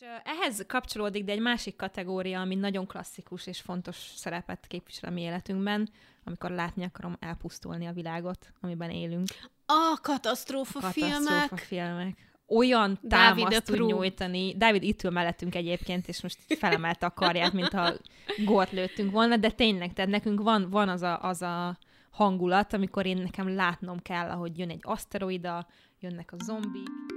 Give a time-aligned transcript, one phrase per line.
[0.00, 5.12] És ehhez kapcsolódik, de egy másik kategória, ami nagyon klasszikus és fontos szerepet képvisel a
[5.12, 5.88] mi életünkben,
[6.24, 9.28] amikor látni akarom elpusztulni a világot, amiben élünk.
[9.66, 12.16] A katasztrófa, katasztrófa filmek.
[12.46, 14.56] Olyan támaszt tud nyújtani.
[14.56, 17.92] Dávid itt ül mellettünk egyébként, és most felemelte a karját, mintha
[18.44, 21.78] gót lőttünk volna, de tényleg, tehát nekünk van, van az, a, az a
[22.10, 25.66] hangulat, amikor én nekem látnom kell, ahogy jön egy aszteroida,
[26.00, 27.15] jönnek a zombik.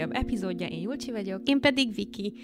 [0.00, 1.48] Legújabb epizódja, én Julcsi vagyok.
[1.48, 2.34] Én pedig Viki.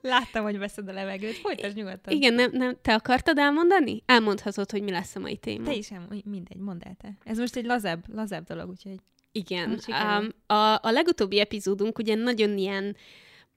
[0.00, 1.34] Láttam, hogy veszed a levegőt.
[1.34, 2.14] Folytasd nyugodtan.
[2.14, 4.02] Igen, nem, nem, te akartad elmondani?
[4.06, 5.64] Elmondhatod, hogy mi lesz a mai téma.
[5.64, 7.16] Te is elmondj, mindegy, mondd el te.
[7.24, 8.98] Ez most egy lazább, lazább dolog, úgyhogy...
[9.32, 9.80] Igen.
[9.88, 12.96] Um, a, a legutóbbi epizódunk ugye nagyon ilyen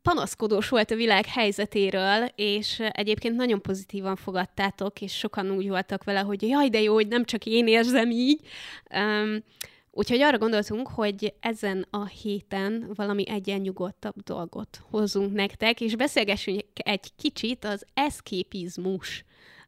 [0.01, 6.19] panaszkodós volt a világ helyzetéről, és egyébként nagyon pozitívan fogadtátok, és sokan úgy voltak vele,
[6.19, 8.41] hogy jaj, de jó, hogy nem csak én érzem így.
[8.95, 9.43] Um,
[9.95, 17.15] Úgyhogy arra gondoltunk, hogy ezen a héten valami egyennyugodtabb dolgot hozzunk nektek, és beszélgessünk egy
[17.15, 19.25] kicsit az eszképizmus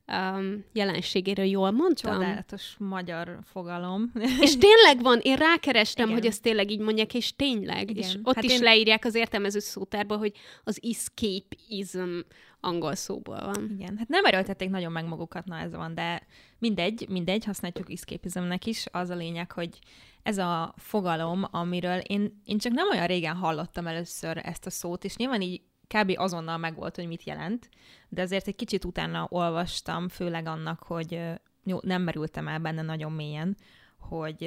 [0.07, 1.45] um, jelenségéről.
[1.45, 2.13] Jól mondtam?
[2.13, 4.11] Csodálatos magyar fogalom.
[4.41, 6.19] És tényleg van, én rákerestem, Igen.
[6.19, 7.89] hogy ezt tényleg így mondják, és tényleg.
[7.89, 8.03] Igen.
[8.03, 8.61] És ott hát is én...
[8.61, 12.19] leírják az értelmező szótárba, hogy az escapism
[12.59, 13.69] angol szóból van.
[13.77, 16.21] Igen, hát nem erőltették nagyon meg magukat, na ez van, de
[16.59, 18.85] mindegy, mindegy, használjuk escapismnek is.
[18.91, 19.79] Az a lényeg, hogy
[20.25, 25.03] ez a fogalom, amiről én, én csak nem olyan régen hallottam először ezt a szót,
[25.03, 26.13] és nyilván így kb.
[26.15, 27.69] azonnal megvolt, hogy mit jelent,
[28.09, 31.19] de azért egy kicsit utána olvastam, főleg annak, hogy
[31.63, 33.57] jó, nem merültem el benne nagyon mélyen,
[33.97, 34.37] hogy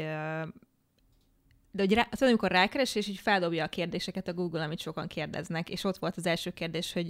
[1.70, 5.06] de hogy rá, tudod, amikor rákeres, és így feldobja a kérdéseket a Google, amit sokan
[5.06, 7.08] kérdeznek, és ott volt az első kérdés, hogy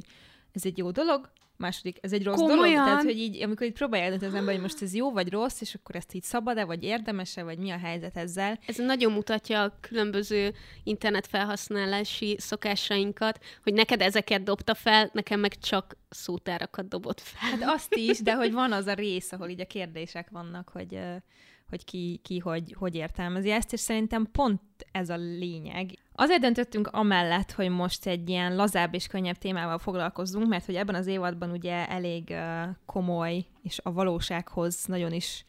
[0.53, 2.59] ez egy jó dolog, második, ez egy rossz Komolyan?
[2.59, 2.75] dolog?
[2.75, 5.61] Tehát, hogy így, amikor így próbálja eldönteni az ember, hogy most ez jó vagy rossz,
[5.61, 8.59] és akkor ezt így szabad-e, vagy érdemese, vagy mi a helyzet ezzel.
[8.67, 10.55] Ez nagyon mutatja a különböző
[10.85, 17.51] internet felhasználási szokásainkat, hogy neked ezeket dobta fel, nekem meg csak szótárakat dobott fel.
[17.51, 20.99] Hát azt is, de hogy van az a rész, ahol így a kérdések vannak, hogy
[21.69, 24.61] hogy ki, ki hogy, hogy értelmezi ezt, és szerintem pont
[24.93, 25.91] ez a lényeg.
[26.13, 30.95] Azért döntöttünk amellett, hogy most egy ilyen lazább és könnyebb témával foglalkozzunk, mert hogy ebben
[30.95, 32.35] az évadban ugye elég
[32.87, 35.45] komoly, és a valósághoz nagyon is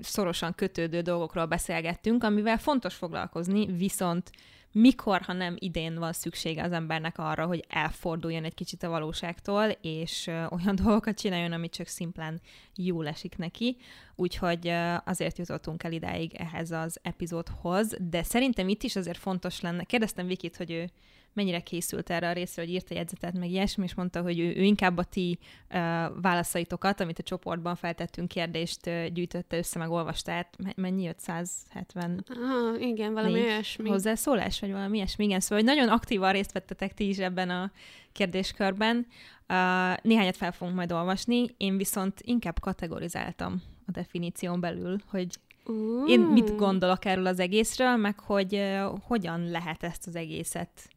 [0.00, 4.30] szorosan kötődő dolgokról beszélgettünk, amivel fontos foglalkozni, viszont
[4.72, 9.64] mikor, ha nem idén van szüksége az embernek arra, hogy elforduljon egy kicsit a valóságtól,
[9.80, 12.40] és olyan dolgokat csináljon, ami csak szimplán
[12.74, 13.76] jól esik neki.
[14.14, 14.72] Úgyhogy
[15.04, 19.84] azért jutottunk el idáig ehhez az epizódhoz, de szerintem itt is azért fontos lenne.
[19.84, 20.90] Kérdeztem Vikit, hogy ő
[21.36, 24.62] mennyire készült erre a részre, hogy írta jegyzetet, meg ilyesmi, és mondta, hogy ő, ő
[24.62, 25.76] inkább a ti uh,
[26.22, 30.56] válaszaitokat, amit a csoportban feltettünk kérdést, uh, gyűjtötte össze, meg olvasta át.
[30.76, 31.18] Mennyi jött?
[31.18, 32.24] 170?
[32.28, 33.88] Ah, igen, valami olyasmi.
[33.88, 35.40] Hozzászólás, vagy valami ilyesmi, igen.
[35.40, 37.72] Szóval, hogy nagyon aktívan részt vettetek ti is ebben a
[38.12, 38.96] kérdéskörben.
[38.96, 45.26] Uh, néhányat fel fogunk majd olvasni, én viszont inkább kategorizáltam a definíción belül, hogy
[45.68, 46.10] Uh.
[46.10, 50.88] Én mit gondolok erről az egészről, meg hogy uh, hogyan lehet ezt az egészet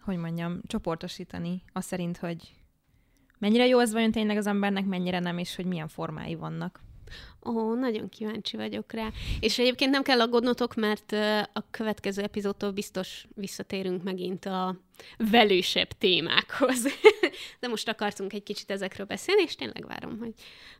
[0.00, 2.54] hogy mondjam, csoportosítani, az szerint, hogy
[3.38, 6.80] mennyire jó az vajon tényleg az embernek, mennyire nem, és hogy milyen formái vannak.
[7.46, 9.08] Ó, nagyon kíváncsi vagyok rá.
[9.40, 11.12] És egyébként nem kell aggódnotok, mert
[11.52, 14.76] a következő epizódtól biztos visszatérünk megint a
[15.30, 16.82] velősebb témákhoz.
[17.60, 20.32] De most akartunk egy kicsit ezekről beszélni, és tényleg várom, hogy,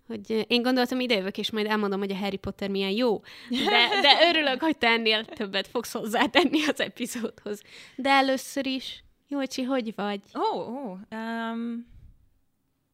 [0.07, 3.21] hogy én gondoltam idejövök, és majd elmondom, hogy a Harry Potter milyen jó.
[3.49, 7.63] De, de örülök, hogy te ennél többet fogsz hozzátenni az epizódhoz.
[7.97, 10.21] De először is Jócsi, hogy vagy?
[10.35, 11.87] Ó, oh, oh, um,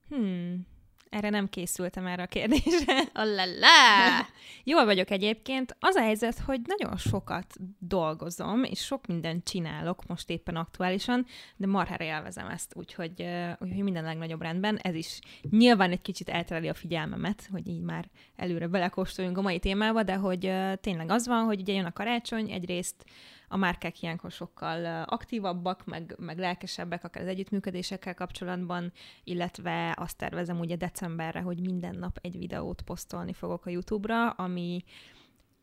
[0.08, 0.66] hmm,
[1.10, 3.02] erre nem készültem erre a kérdésre.
[3.22, 4.26] Alala!
[4.64, 5.76] Jól vagyok egyébként.
[5.80, 11.66] Az a helyzet, hogy nagyon sokat dolgozom, és sok mindent csinálok most éppen aktuálisan, de
[11.66, 13.26] marhára élvezem ezt, úgyhogy,
[13.58, 14.76] úgyhogy minden legnagyobb rendben.
[14.76, 15.18] Ez is
[15.50, 20.14] nyilván egy kicsit eltereli a figyelmemet, hogy így már előre belekóstoljunk a mai témába, de
[20.14, 23.04] hogy tényleg az van, hogy ugye jön a karácsony, egyrészt
[23.48, 28.92] a márkák ilyenkor sokkal aktívabbak, meg, meg lelkesebbek, akár az együttműködésekkel kapcsolatban,
[29.24, 34.84] illetve azt tervezem ugye decemberre, hogy minden nap egy videót posztolni fogok a YouTube-ra, ami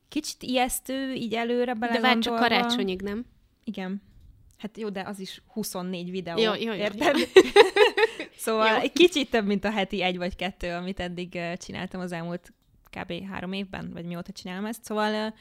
[0.10, 1.94] kicsit ijesztő, így előre belegondolva.
[1.94, 3.26] De várj csak karácsonyig, nem?
[3.64, 4.02] Igen.
[4.58, 7.18] Hát jó, de az is 24 videó, jó, jó, érted?
[7.18, 7.42] Jó.
[8.46, 8.80] szóval jó.
[8.80, 12.54] egy kicsit több, mint a heti egy vagy kettő, amit eddig csináltam az elmúlt
[12.90, 13.28] kb.
[13.28, 14.84] három évben, vagy mióta csinálom ezt.
[14.84, 15.34] Szóval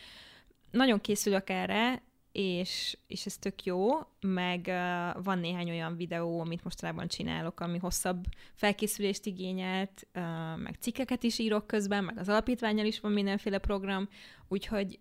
[0.70, 3.90] nagyon készülök erre, és, és ez tök jó,
[4.20, 8.24] meg uh, van néhány olyan videó, amit mostanában csinálok, ami hosszabb
[8.54, 10.22] felkészülést igényelt, uh,
[10.56, 14.08] meg cikkeket is írok közben, meg az alapítványal is van mindenféle program,
[14.48, 14.98] úgyhogy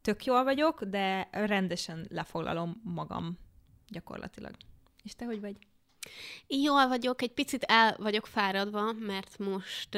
[0.00, 3.38] tök jól vagyok, de rendesen lefoglalom magam
[3.88, 4.54] gyakorlatilag.
[5.02, 5.56] És te hogy vagy?
[6.46, 9.94] Jól vagyok, egy picit el vagyok fáradva, mert most,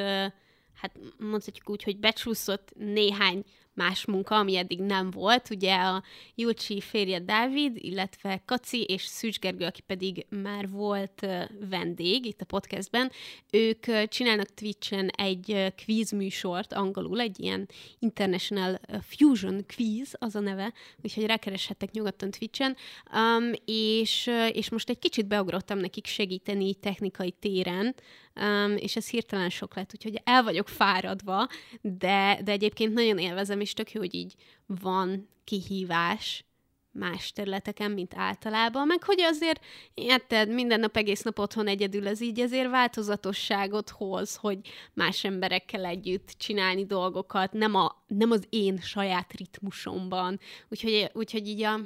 [0.75, 3.44] hát mondhatjuk úgy, hogy becsúszott néhány
[3.81, 5.50] más munka, ami eddig nem volt.
[5.50, 6.03] Ugye a
[6.35, 11.27] Julcsi férje Dávid, illetve Kaci és Szűcs Gergő, aki pedig már volt
[11.71, 13.11] vendég itt a podcastben,
[13.50, 17.69] ők csinálnak Twitch-en egy quiz műsort angolul, egy ilyen
[17.99, 20.73] International Fusion Quiz, az a neve,
[21.03, 22.77] úgyhogy rákereshettek nyugodtan Twitch-en,
[23.15, 27.94] um, és, és most egy kicsit beugrottam nekik segíteni technikai téren,
[28.35, 31.49] um, és ez hirtelen sok lett, úgyhogy el vagyok fáradva,
[31.81, 34.34] de, de egyébként nagyon élvezem, és tök jó, hogy így
[34.67, 36.44] van kihívás
[36.93, 39.64] más területeken, mint általában, meg hogy azért,
[39.94, 44.58] érted, minden nap egész nap otthon egyedül, az így azért változatosságot hoz, hogy
[44.93, 51.62] más emberekkel együtt csinálni dolgokat, nem, a, nem az én saját ritmusomban, úgyhogy, úgyhogy így
[51.62, 51.81] a,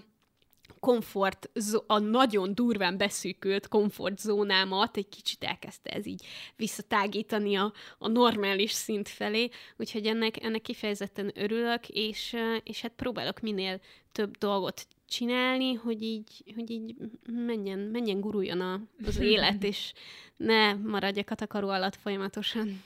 [0.84, 1.50] komfort,
[1.86, 6.26] a nagyon durván beszűkült komfortzónámat egy kicsit elkezdte ez így
[6.56, 13.40] visszatágítani a, a normális szint felé, úgyhogy ennek, ennek kifejezetten örülök, és, és hát próbálok
[13.40, 13.80] minél
[14.12, 16.94] több dolgot csinálni, hogy így, hogy így
[17.26, 19.92] menjen, menjen guruljon a, az élet, és
[20.36, 22.82] ne maradjak a takaró alatt folyamatosan.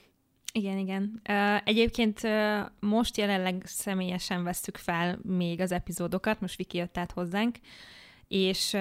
[0.52, 1.20] Igen, igen.
[1.64, 2.20] Egyébként
[2.80, 7.56] most jelenleg személyesen vesszük fel még az epizódokat, most Viki jött át hozzánk,
[8.28, 8.76] és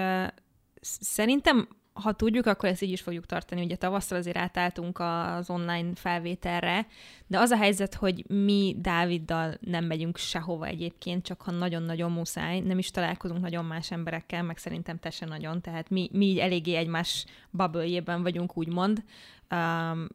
[0.82, 1.68] szerintem
[2.02, 3.64] ha tudjuk, akkor ezt így is fogjuk tartani.
[3.64, 6.88] Ugye tavasszal azért átálltunk az online felvételre,
[7.28, 12.60] de az a helyzet, hogy mi Dáviddal nem megyünk sehova egyébként, csak ha nagyon-nagyon muszáj,
[12.60, 16.38] nem is találkozunk nagyon más emberekkel, meg szerintem te se nagyon, tehát mi, mi így
[16.38, 19.04] eléggé egymás bubble vagyunk, úgymond.
[19.52, 20.08] Um,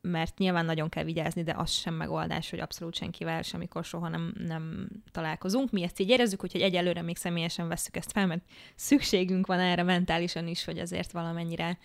[0.00, 4.34] mert nyilván nagyon kell vigyázni, de az sem megoldás, hogy abszolút senkivel semmikor soha nem,
[4.38, 5.70] nem találkozunk.
[5.70, 8.42] Mi ezt így érezzük, úgyhogy egyelőre még személyesen veszük ezt fel, mert
[8.74, 11.78] szükségünk van erre mentálisan is, hogy azért valamennyire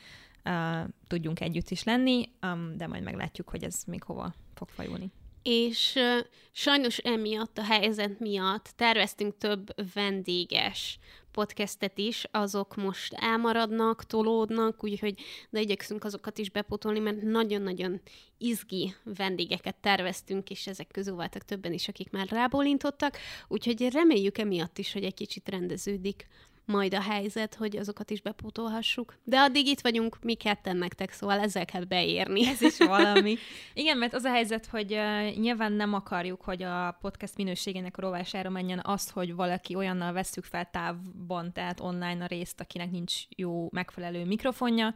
[0.45, 5.11] uh, tudjunk együtt is lenni, um, de majd meglátjuk, hogy ez még hova fog fajulni.
[5.43, 10.99] És uh, sajnos emiatt, a helyzet miatt terveztünk több vendéges
[11.33, 15.15] podcastet is, azok most elmaradnak, tolódnak, úgyhogy
[15.49, 18.01] de igyekszünk azokat is bepotolni, mert nagyon-nagyon
[18.37, 24.77] izgi vendégeket terveztünk, és ezek közül voltak többen is, akik már rábólintottak, úgyhogy reméljük emiatt
[24.77, 26.27] is, hogy egy kicsit rendeződik
[26.65, 29.17] majd a helyzet, hogy azokat is bepótolhassuk.
[29.23, 32.47] De addig itt vagyunk mi ketten nektek, szóval ezzel kell beérni.
[32.47, 33.35] Ez is valami.
[33.73, 38.49] Igen, mert az a helyzet, hogy uh, nyilván nem akarjuk, hogy a podcast minőségének rovására
[38.49, 43.67] menjen az, hogy valaki olyannal vesszük fel távban, tehát online a részt, akinek nincs jó,
[43.71, 44.93] megfelelő mikrofonja,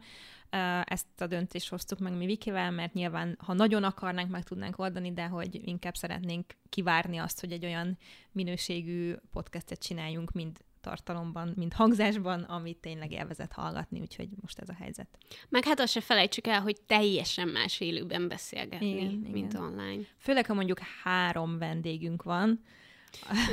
[0.84, 5.12] ezt a döntést hoztuk meg mi Vikivel, mert nyilván, ha nagyon akarnánk, meg tudnánk oldani,
[5.12, 7.98] de hogy inkább szeretnénk kivárni azt, hogy egy olyan
[8.32, 14.74] minőségű podcastet csináljunk, mint tartalomban, mint hangzásban, amit tényleg élvezett hallgatni, úgyhogy most ez a
[14.78, 15.08] helyzet.
[15.48, 19.62] Meg hát azt se felejtsük el, hogy teljesen más élőben beszélgetni, igen, mint igen.
[19.62, 20.02] online.
[20.18, 22.62] Főleg, ha mondjuk három vendégünk van.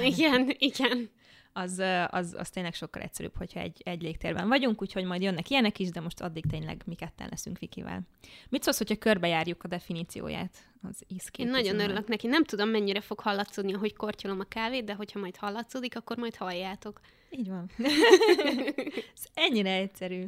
[0.04, 1.10] Igen, igen
[1.58, 5.80] az, az, az tényleg sokkal egyszerűbb, hogyha egy, egy légtérben vagyunk, úgyhogy majd jönnek ilyenek
[5.80, 8.02] is, de most addig tényleg mi ketten leszünk Vikivel.
[8.50, 11.04] Mit szólsz, hogyha körbejárjuk a definícióját az
[11.38, 12.28] Én nagyon örülök neki.
[12.28, 16.36] Nem tudom, mennyire fog hallatszódni, hogy kortyolom a kávét, de hogyha majd hallatszódik, akkor majd
[16.36, 17.00] halljátok.
[17.30, 17.70] Így van.
[19.16, 20.26] Ez ennyire egyszerű.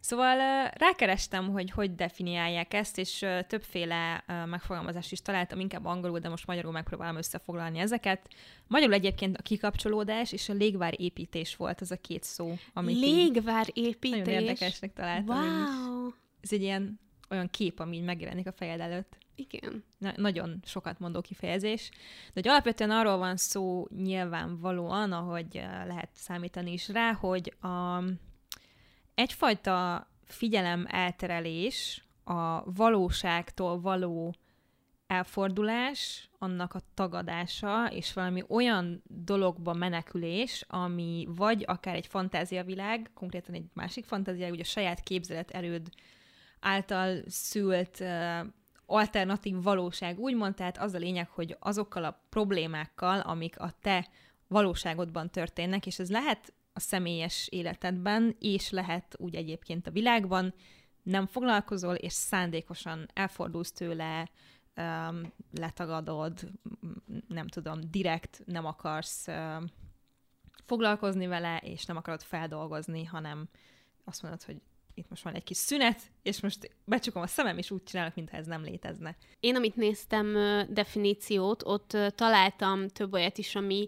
[0.00, 6.46] Szóval rákerestem, hogy hogy definiálják ezt, és többféle megfogalmazást is találtam, inkább angolul, de most
[6.46, 8.28] magyarul megpróbálom összefoglalni ezeket.
[8.66, 13.66] Magyarul egyébként a kikapcsolódás és a légvár építés volt az a két szó, amit Légvár
[13.72, 14.18] építés?
[14.18, 15.36] Nagyon érdekesnek találtam.
[15.36, 16.10] Wow!
[16.40, 17.00] Ez egy ilyen
[17.30, 19.16] olyan kép, ami így megjelenik a fejed előtt.
[19.34, 19.84] Igen.
[19.98, 21.88] Na, nagyon sokat mondó kifejezés.
[22.26, 28.02] De hogy alapvetően arról van szó nyilvánvalóan, ahogy lehet számítani is rá, hogy a,
[29.18, 34.34] egyfajta figyelem elterelés, a valóságtól való
[35.06, 43.54] elfordulás, annak a tagadása, és valami olyan dologba menekülés, ami vagy akár egy fantáziavilág, konkrétan
[43.54, 45.88] egy másik fantáziavilág, ugye a saját képzelet erőd
[46.60, 48.46] által szült uh,
[48.86, 54.08] alternatív valóság, úgymond, tehát az a lényeg, hogy azokkal a problémákkal, amik a te
[54.48, 60.54] valóságodban történnek, és ez lehet a személyes életedben, és lehet úgy egyébként a világban,
[61.02, 64.30] nem foglalkozol, és szándékosan elfordulsz tőle,
[65.50, 66.50] letagadod,
[67.28, 69.26] nem tudom, direkt nem akarsz
[70.64, 73.48] foglalkozni vele, és nem akarod feldolgozni, hanem
[74.04, 74.60] azt mondod, hogy
[74.94, 78.36] itt most van egy kis szünet, és most becsukom a szemem, és úgy csinálok, mintha
[78.36, 79.16] ez nem létezne.
[79.40, 80.36] Én, amit néztem
[80.70, 83.86] definíciót, ott találtam több olyat is, ami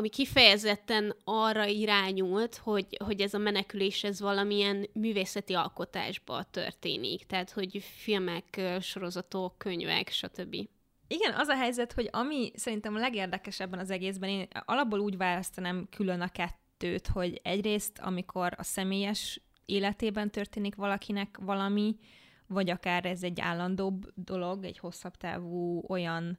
[0.00, 7.26] ami kifejezetten arra irányult, hogy, hogy ez a menekülés ez valamilyen művészeti alkotásba történik.
[7.26, 10.54] Tehát, hogy filmek, sorozatok, könyvek, stb.
[11.06, 15.88] Igen, az a helyzet, hogy ami szerintem a legérdekesebben az egészben, én alapból úgy választanám
[15.90, 21.96] külön a kettőt, hogy egyrészt, amikor a személyes életében történik valakinek valami,
[22.46, 26.38] vagy akár ez egy állandóbb dolog, egy hosszabb távú olyan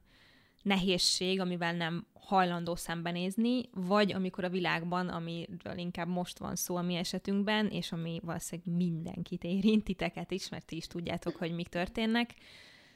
[0.62, 6.82] nehézség, amivel nem hajlandó szembenézni, vagy amikor a világban, amiről inkább most van szó a
[6.82, 11.68] mi esetünkben, és ami valószínűleg mindenkit érint, titeket is, mert ti is tudjátok, hogy mik
[11.68, 12.34] történnek.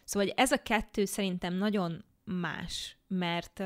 [0.05, 3.61] Szóval ez a kettő szerintem nagyon más, mert,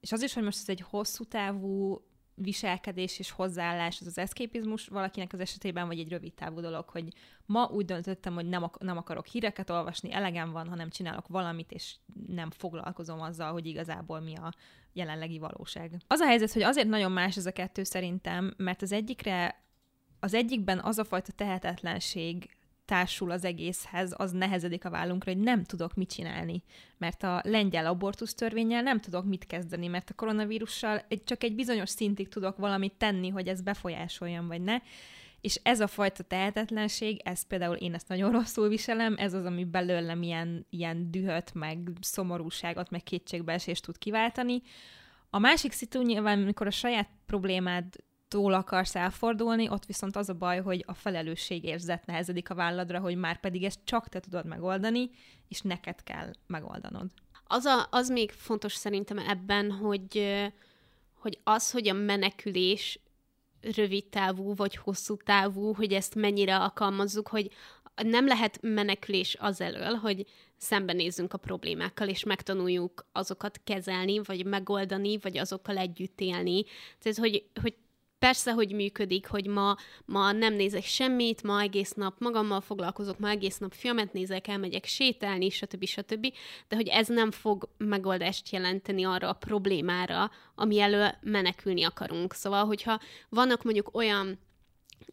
[0.00, 2.02] és az is, hogy most ez egy hosszú távú
[2.40, 7.12] viselkedés és hozzáállás, az az eszképizmus valakinek az esetében, vagy egy rövid távú dolog, hogy
[7.46, 11.72] ma úgy döntöttem, hogy nem, ak- nem akarok híreket olvasni, elegem van, hanem csinálok valamit,
[11.72, 14.52] és nem foglalkozom azzal, hogy igazából mi a
[14.92, 16.02] jelenlegi valóság.
[16.06, 19.66] Az a helyzet, hogy azért nagyon más ez a kettő szerintem, mert az egyikre
[20.20, 22.57] az egyikben az a fajta tehetetlenség
[22.88, 26.62] társul az egészhez, az nehezedik a vállunkra, hogy nem tudok mit csinálni.
[26.98, 31.88] Mert a lengyel abortusz törvényel nem tudok mit kezdeni, mert a koronavírussal csak egy bizonyos
[31.88, 34.76] szintig tudok valamit tenni, hogy ez befolyásoljon, vagy ne.
[35.40, 39.64] És ez a fajta tehetetlenség, ez például én ezt nagyon rosszul viselem, ez az, ami
[39.64, 44.62] belőlem ilyen, ilyen dühöt, meg szomorúságot, meg kétségbeesést tud kiváltani.
[45.30, 47.84] A másik szitu nyilván, amikor a saját problémád
[48.28, 53.00] tól akarsz elfordulni, ott viszont az a baj, hogy a felelősség érzet nehezedik a válladra,
[53.00, 55.10] hogy már pedig ezt csak te tudod megoldani,
[55.48, 57.10] és neked kell megoldanod.
[57.46, 60.42] Az, a, az még fontos szerintem ebben, hogy,
[61.14, 63.00] hogy az, hogy a menekülés
[63.60, 67.50] rövid távú vagy hosszú távú, hogy ezt mennyire alkalmazzuk, hogy
[68.02, 75.18] nem lehet menekülés az elől, hogy szembenézzünk a problémákkal, és megtanuljuk azokat kezelni, vagy megoldani,
[75.18, 76.64] vagy azokkal együtt élni.
[76.98, 77.74] Tehát, hogy, hogy
[78.18, 83.28] Persze, hogy működik, hogy ma, ma nem nézek semmit, ma egész nap magammal foglalkozok, ma
[83.28, 85.84] egész nap filmet nézek, elmegyek sétálni, stb.
[85.84, 86.32] stb.
[86.68, 92.32] De hogy ez nem fog megoldást jelenteni arra a problémára, ami elől menekülni akarunk.
[92.32, 94.38] Szóval, hogyha vannak mondjuk olyan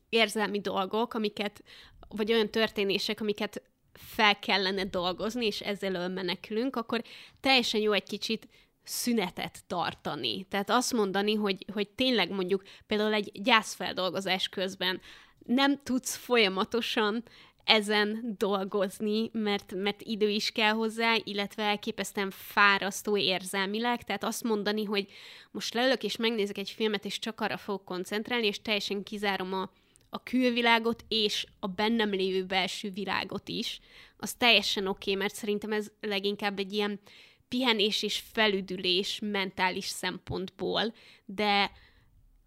[0.09, 1.63] érzelmi dolgok, amiket,
[2.09, 3.61] vagy olyan történések, amiket
[3.93, 7.01] fel kellene dolgozni, és ezzel menekülünk, akkor
[7.39, 8.47] teljesen jó egy kicsit
[8.87, 10.43] szünetet tartani.
[10.43, 15.01] Tehát azt mondani, hogy, hogy tényleg mondjuk például egy gyászfeldolgozás közben
[15.45, 17.23] nem tudsz folyamatosan
[17.65, 24.83] ezen dolgozni, mert, mert idő is kell hozzá, illetve elképesztően fárasztó érzelmileg, tehát azt mondani,
[24.83, 25.07] hogy
[25.51, 29.71] most leülök és megnézek egy filmet, és csak arra fogok koncentrálni, és teljesen kizárom a,
[30.09, 33.79] a külvilágot és a bennem lévő belső világot is,
[34.17, 36.99] az teljesen oké, okay, mert szerintem ez leginkább egy ilyen
[37.47, 40.93] pihenés és felüdülés mentális szempontból,
[41.25, 41.71] de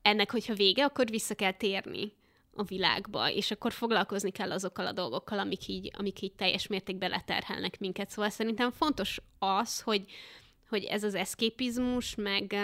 [0.02, 2.12] ennek, hogyha vége, akkor vissza kell térni
[2.55, 7.11] a világba, és akkor foglalkozni kell azokkal a dolgokkal, amik így, amik így teljes mértékben
[7.11, 8.11] leterhelnek minket.
[8.11, 10.05] Szóval szerintem fontos az, hogy,
[10.69, 12.57] hogy ez az eszképizmus, meg,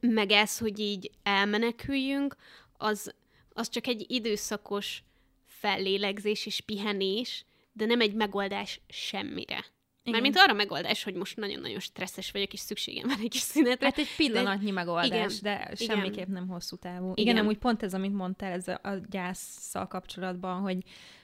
[0.00, 2.36] meg ez, hogy így elmeneküljünk,
[2.72, 3.14] az,
[3.52, 5.02] az csak egy időszakos
[5.44, 9.64] fellélegzés és pihenés, de nem egy megoldás semmire.
[10.06, 10.20] Igen.
[10.20, 13.86] mint arra megoldás, hogy most nagyon-nagyon stresszes vagyok, és szükségem van egy kis szünetre.
[13.86, 14.72] Hát egy pillanatnyi de...
[14.72, 15.38] megoldás, igen.
[15.42, 16.30] de semmiképp igen.
[16.30, 17.12] nem hosszú távú.
[17.14, 20.78] Igen, igen amúgy pont ez, amit mondtál ez a, a gyászszal kapcsolatban, hogy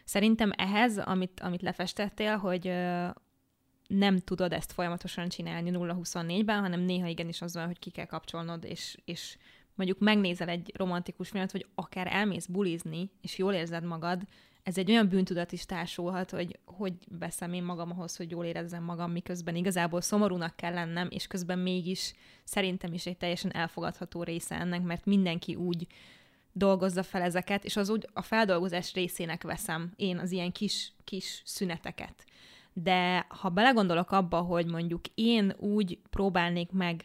[0.04, 3.06] szerintem ehhez, amit, amit lefestettél, hogy ö,
[3.86, 8.64] nem tudod ezt folyamatosan csinálni 0-24-ben, hanem néha igenis az van, hogy ki kell kapcsolnod,
[8.64, 9.36] és, és
[9.74, 14.22] mondjuk megnézel egy romantikus filmet, vagy akár elmész bulizni, és jól érzed magad,
[14.62, 18.84] ez egy olyan bűntudat is társulhat, hogy hogy veszem én magam ahhoz, hogy jól érezzem
[18.84, 22.12] magam, miközben igazából szomorúnak kell lennem, és közben mégis
[22.44, 25.86] szerintem is egy teljesen elfogadható része ennek, mert mindenki úgy
[26.52, 31.42] dolgozza fel ezeket, és az úgy a feldolgozás részének veszem én az ilyen kis, kis
[31.44, 32.24] szüneteket.
[32.72, 37.04] De ha belegondolok abba, hogy mondjuk én úgy próbálnék meg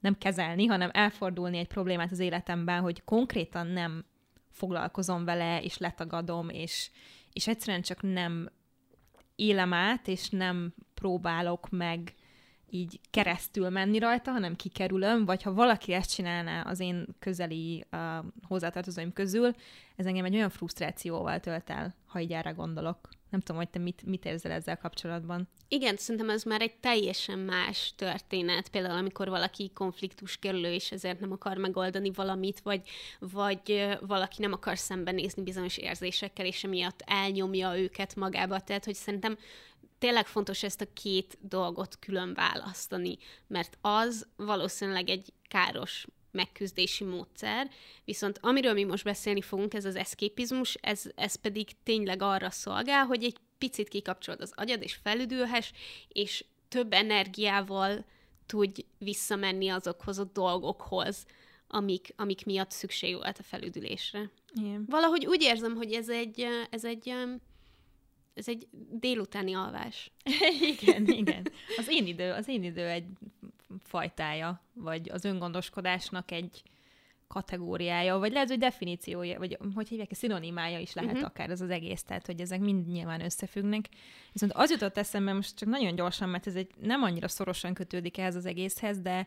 [0.00, 4.04] nem kezelni, hanem elfordulni egy problémát az életemben, hogy konkrétan nem
[4.58, 6.90] foglalkozom vele, és letagadom, és,
[7.32, 8.48] és egyszerűen csak nem
[9.36, 12.14] élem át, és nem próbálok meg
[12.70, 18.24] így keresztül menni rajta, hanem kikerülöm, vagy ha valaki ezt csinálná az én közeli uh,
[18.42, 19.54] hozzátartozóim közül,
[19.96, 23.08] ez engem egy olyan frusztrációval tölt el, ha így erre gondolok.
[23.30, 25.48] Nem tudom, hogy te mit, mit érzel ezzel kapcsolatban.
[25.68, 28.68] Igen, szerintem ez már egy teljesen más történet.
[28.68, 32.82] Például, amikor valaki konfliktus kerülő, és ezért nem akar megoldani valamit, vagy,
[33.18, 38.60] vagy valaki nem akar szembenézni bizonyos érzésekkel, és emiatt elnyomja őket magába.
[38.60, 39.38] Tehát, hogy szerintem
[39.98, 46.06] tényleg fontos ezt a két dolgot külön választani, mert az valószínűleg egy káros
[46.38, 47.70] megküzdési módszer,
[48.04, 53.04] viszont amiről mi most beszélni fogunk, ez az eszképizmus, ez, ez pedig tényleg arra szolgál,
[53.04, 55.70] hogy egy picit kikapcsolod az agyad, és felüdülhess,
[56.08, 58.04] és több energiával
[58.46, 61.26] tudj visszamenni azokhoz a dolgokhoz,
[61.68, 64.30] amik, amik miatt szükség volt a felüdülésre.
[64.54, 64.84] Igen.
[64.88, 67.14] Valahogy úgy érzem, hogy ez egy, ez egy
[68.38, 70.10] ez egy délutáni alvás.
[70.80, 71.48] igen, igen.
[71.76, 73.06] Az én idő, az én idő egy
[73.82, 76.62] fajtája, vagy az öngondoskodásnak egy
[77.28, 81.28] kategóriája, vagy lehet, hogy definíciója, vagy hogy hívják, szinonimája is lehet uh-huh.
[81.28, 83.88] akár ez az egész, tehát hogy ezek mind nyilván összefüggnek.
[84.32, 88.18] Viszont az jutott eszembe most csak nagyon gyorsan, mert ez egy nem annyira szorosan kötődik
[88.18, 89.26] ehhez az egészhez, de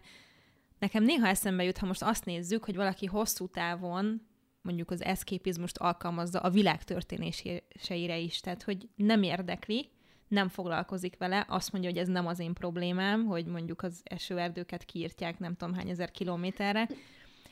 [0.80, 4.22] nekem néha eszembe jut, ha most azt nézzük, hogy valaki hosszú távon
[4.62, 9.90] mondjuk az eszképizmust alkalmazza a világ történéseire is, tehát hogy nem érdekli,
[10.32, 14.84] nem foglalkozik vele, azt mondja, hogy ez nem az én problémám, hogy mondjuk az esőerdőket
[14.84, 16.88] kiírtják nem tudom hány ezer kilométerre.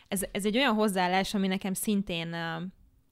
[0.08, 2.28] Ez, ez egy olyan hozzáállás, ami nekem szintén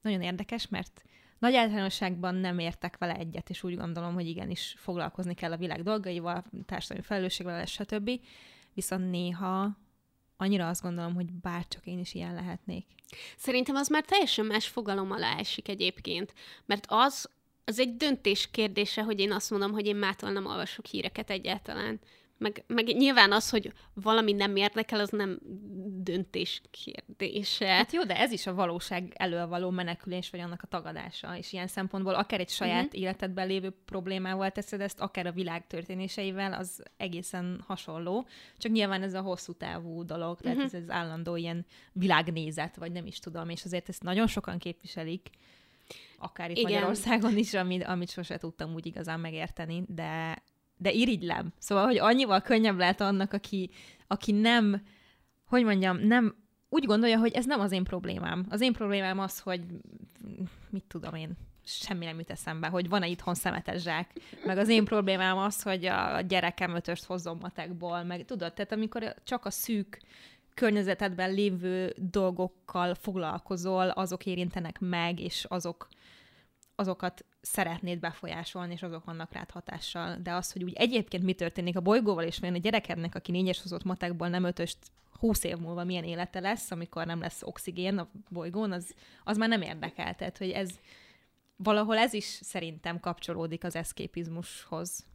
[0.02, 1.02] nagyon érdekes, mert
[1.38, 5.82] nagy általánosságban nem értek vele egyet, és úgy gondolom, hogy igenis foglalkozni kell a világ
[5.82, 8.10] dolgaival, társadalmi felelősségvel, stb.
[8.74, 9.76] Viszont néha
[10.36, 12.86] annyira azt gondolom, hogy bárcsak én is ilyen lehetnék.
[13.36, 16.34] Szerintem az már teljesen más fogalom alá esik egyébként,
[16.66, 17.30] mert az,
[17.68, 22.00] az egy döntés kérdése, hogy én azt mondom, hogy én mától nem olvasok híreket egyáltalán.
[22.38, 25.38] Meg, meg nyilván az, hogy valami nem érdekel, az nem
[26.02, 27.66] döntés kérdése.
[27.66, 31.36] Hát jó, de ez is a valóság elől való menekülés, vagy annak a tagadása.
[31.36, 33.00] És ilyen szempontból akár egy saját uh-huh.
[33.00, 38.26] életedben lévő problémával teszed ezt, akár a világ történéseivel, az egészen hasonló.
[38.58, 40.74] Csak nyilván ez a hosszú távú dolog, tehát uh-huh.
[40.74, 45.30] ez az állandó ilyen világnézet, vagy nem is tudom, és azért ezt nagyon sokan képviselik
[46.18, 46.70] akár itt Igen.
[46.70, 50.42] Magyarországon is, amit, amit sose tudtam úgy igazán megérteni, de
[50.78, 51.52] de irigylem.
[51.58, 53.70] Szóval, hogy annyival könnyebb lehet annak, aki,
[54.06, 54.82] aki nem,
[55.44, 56.36] hogy mondjam, nem
[56.68, 58.46] úgy gondolja, hogy ez nem az én problémám.
[58.48, 59.60] Az én problémám az, hogy
[60.70, 64.10] mit tudom én, semmi nem jut eszembe, hogy van-e itthon szemetes zsák.
[64.44, 69.14] Meg az én problémám az, hogy a gyerekem ötöst hozzon matekból, meg tudod, tehát amikor
[69.24, 70.00] csak a szűk
[70.58, 75.88] környezetedben lévő dolgokkal foglalkozol, azok érintenek meg, és azok
[76.74, 80.16] azokat szeretnéd befolyásolni, és azok vannak rád hatással.
[80.22, 83.62] De az, hogy úgy egyébként mi történik a bolygóval, és vajon a gyerekednek, aki négyes
[83.62, 84.78] hozott matekból nem ötöst,
[85.18, 88.94] húsz év múlva milyen élete lesz, amikor nem lesz oxigén a bolygón, az,
[89.24, 90.14] az már nem érdekel.
[90.14, 90.70] Tehát, hogy ez
[91.56, 95.06] valahol ez is szerintem kapcsolódik az eszképizmushoz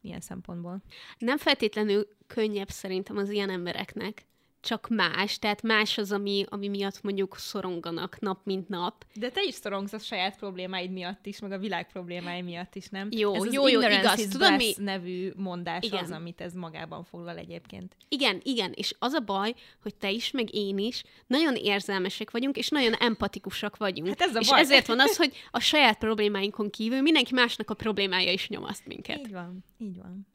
[0.00, 0.82] ilyen szempontból.
[1.18, 4.26] Nem feltétlenül könnyebb szerintem az ilyen embereknek,
[4.62, 9.04] csak más, tehát más az, ami, ami miatt mondjuk szoronganak nap, mint nap.
[9.14, 12.88] De te is szorongsz a saját problémáid miatt is, meg a világ problémái miatt is,
[12.88, 13.08] nem?
[13.10, 14.26] Jó, ez jó, jó, igaz.
[14.26, 14.72] Tudom, mi...
[14.76, 16.04] nevű mondás igen.
[16.04, 17.96] az, amit ez magában foglal egyébként.
[18.08, 22.56] Igen, igen, és az a baj, hogy te is, meg én is nagyon érzelmesek vagyunk,
[22.56, 24.08] és nagyon empatikusak vagyunk.
[24.08, 24.60] Hát ez a és baj.
[24.60, 29.18] ezért van az, hogy a saját problémáinkon kívül mindenki másnak a problémája is nyomaszt minket.
[29.18, 30.26] Így van, így van.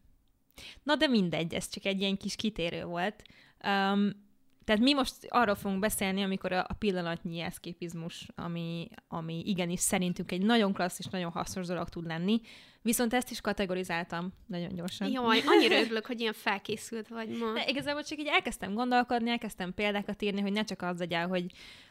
[0.83, 3.23] Na de mindegy, ez csak egy ilyen kis kitérő volt.
[3.63, 4.25] Um,
[4.67, 10.31] tehát mi most arról fogunk beszélni, amikor a, a pillanatnyi eszképizmus, ami, ami igenis szerintünk
[10.31, 12.41] egy nagyon klassz és nagyon hasznos dolog tud lenni,
[12.81, 15.11] viszont ezt is kategorizáltam nagyon gyorsan.
[15.11, 17.53] Jaj, annyira örülök, hogy ilyen felkészült vagy ma.
[17.53, 21.45] De igazából csak így elkezdtem gondolkodni, elkezdtem példákat írni, hogy ne csak az legyen, hogy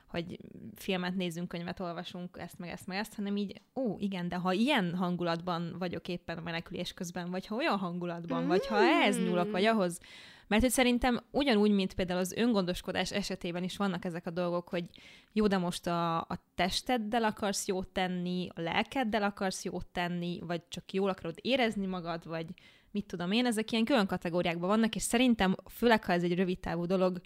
[0.07, 0.39] hogy
[0.75, 4.53] filmet nézzünk, könyvet olvasunk, ezt meg ezt meg ezt, hanem így, ó, igen, de ha
[4.53, 8.47] ilyen hangulatban vagyok éppen a menekülés közben, vagy ha olyan hangulatban, mm.
[8.47, 9.99] vagy ha ehhez nyúlok, vagy ahhoz,
[10.47, 14.85] mert hogy szerintem ugyanúgy, mint például az öngondoskodás esetében is vannak ezek a dolgok, hogy
[15.33, 20.63] jó, de most a, a testeddel akarsz jót tenni, a lelkeddel akarsz jót tenni, vagy
[20.69, 22.47] csak jól akarod érezni magad, vagy
[22.91, 26.59] mit tudom én, ezek ilyen külön kategóriákban vannak, és szerintem, főleg ha ez egy rövid
[26.59, 27.21] távú dolog,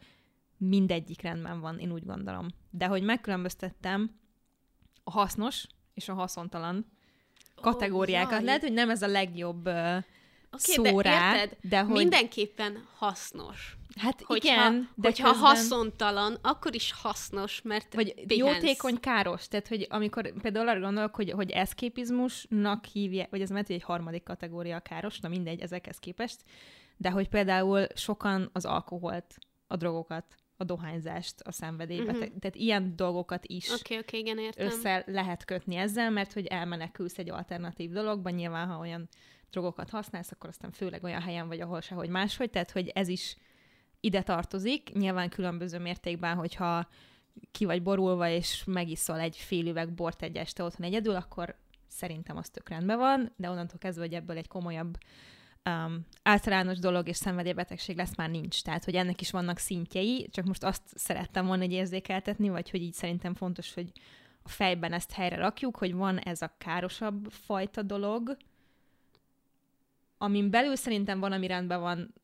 [0.57, 2.49] mindegyik rendben van, én úgy gondolom.
[2.71, 4.19] De hogy megkülönböztettem
[5.05, 6.87] a hasznos és a haszontalan
[7.55, 8.39] kategóriákat.
[8.39, 9.97] Oh, Lehet, hogy nem ez a legjobb uh,
[10.51, 11.57] okay, szó de érted?
[11.63, 11.97] de hogy...
[11.97, 13.79] Mindenképpen hasznos.
[13.97, 15.49] Hát hogyha, igen, de hogyha közben...
[15.49, 18.55] haszontalan, akkor is hasznos, mert Vagy pihensz.
[18.55, 19.49] jótékony, káros.
[19.49, 24.23] Tehát, hogy amikor például arra gondolok, hogy, hogy eszképizmusnak hívja, vagy ez mert egy harmadik
[24.23, 26.45] kategória a káros, na mindegy, ezekhez képest,
[26.97, 30.25] de hogy például sokan az alkoholt, a drogokat,
[30.57, 32.13] a dohányzást a szenvedélybe.
[32.13, 32.39] Uh-huh.
[32.39, 34.67] Tehát ilyen dolgokat is okay, okay, igen, értem.
[34.67, 39.09] össze lehet kötni ezzel, mert hogy elmenekülsz egy alternatív dologban, nyilván ha olyan
[39.51, 43.37] drogokat használsz, akkor aztán főleg olyan helyen vagy, ahol sehogy máshogy, tehát hogy ez is
[44.01, 46.89] ide tartozik, nyilván különböző mértékben, hogyha
[47.53, 51.57] ki vagy borulva, és megiszol egy fél üveg bort egy este otthon egyedül, akkor
[51.89, 54.99] szerintem az tök rendben van, de onnantól kezdve, hogy ebből egy komolyabb
[55.65, 58.63] um, általános dolog és szenvedélybetegség lesz, már nincs.
[58.63, 62.83] Tehát, hogy ennek is vannak szintjei, csak most azt szerettem volna egy érzékeltetni, vagy hogy
[62.83, 63.93] így szerintem fontos, hogy
[64.43, 68.37] a fejben ezt helyre rakjuk, hogy van ez a károsabb fajta dolog,
[70.23, 72.15] amin belül szerintem van, ami rendben van,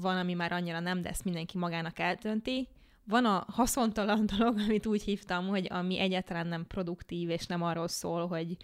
[0.00, 2.68] van, ami már annyira nem, de ezt mindenki magának eltönti.
[3.04, 7.88] Van a haszontalan dolog, amit úgy hívtam, hogy ami egyáltalán nem produktív, és nem arról
[7.88, 8.56] szól, hogy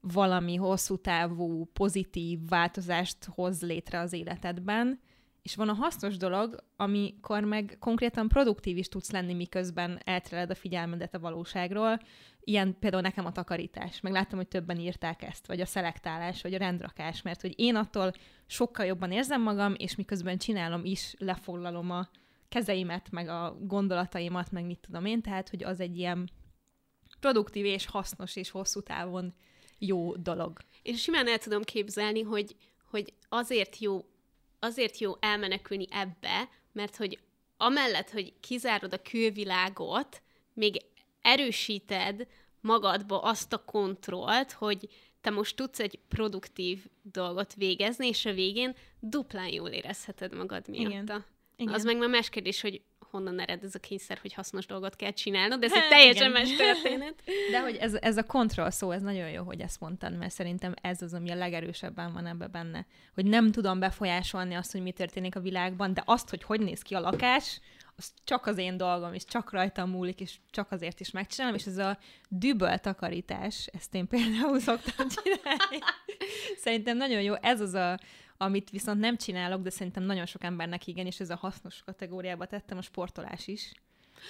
[0.00, 5.00] valami hosszú távú, pozitív változást hoz létre az életedben,
[5.42, 10.54] és van a hasznos dolog, amikor meg konkrétan produktív is tudsz lenni, miközben eltereled a
[10.54, 12.00] figyelmedet a valóságról.
[12.40, 14.00] Ilyen például nekem a takarítás.
[14.00, 17.76] Meg láttam, hogy többen írták ezt, vagy a szelektálás, vagy a rendrakás, mert hogy én
[17.76, 18.12] attól
[18.46, 22.08] sokkal jobban érzem magam, és miközben csinálom is, lefoglalom a
[22.48, 26.30] kezeimet, meg a gondolataimat, meg mit tudom én, tehát, hogy az egy ilyen
[27.20, 29.34] produktív és hasznos és hosszú távon
[29.78, 30.58] jó dolog.
[30.82, 32.56] Én simán el tudom képzelni, hogy,
[32.90, 34.04] hogy azért jó
[34.60, 37.18] azért jó elmenekülni ebbe, mert hogy
[37.56, 40.82] amellett, hogy kizárod a külvilágot, még
[41.22, 42.26] erősíted
[42.60, 44.88] magadba azt a kontrollt, hogy
[45.20, 50.90] te most tudsz egy produktív dolgot végezni, és a végén duplán jól érezheted magad miatta.
[50.90, 51.24] Igen.
[51.56, 51.74] Igen.
[51.74, 55.10] Az meg már más kérdés, hogy honnan ered ez a kényszer, hogy hasznos dolgot kell
[55.10, 57.22] csinálnod, de ez egy teljesen más történet.
[57.50, 60.74] De hogy ez, ez a kontroll szó, ez nagyon jó, hogy ezt mondtad, mert szerintem
[60.82, 62.86] ez az, ami a legerősebben van ebbe benne.
[63.14, 66.82] Hogy nem tudom befolyásolni azt, hogy mi történik a világban, de azt, hogy hogy néz
[66.82, 67.60] ki a lakás,
[67.96, 71.66] az csak az én dolgom, és csak rajtam múlik, és csak azért is megcsinálom, és
[71.66, 75.78] ez a düböl takarítás, ezt én például szoktam csinálni.
[76.56, 77.98] Szerintem nagyon jó, ez az a,
[78.42, 82.46] amit viszont nem csinálok, de szerintem nagyon sok embernek igen, és ez a hasznos kategóriába
[82.46, 83.72] tettem a sportolás is.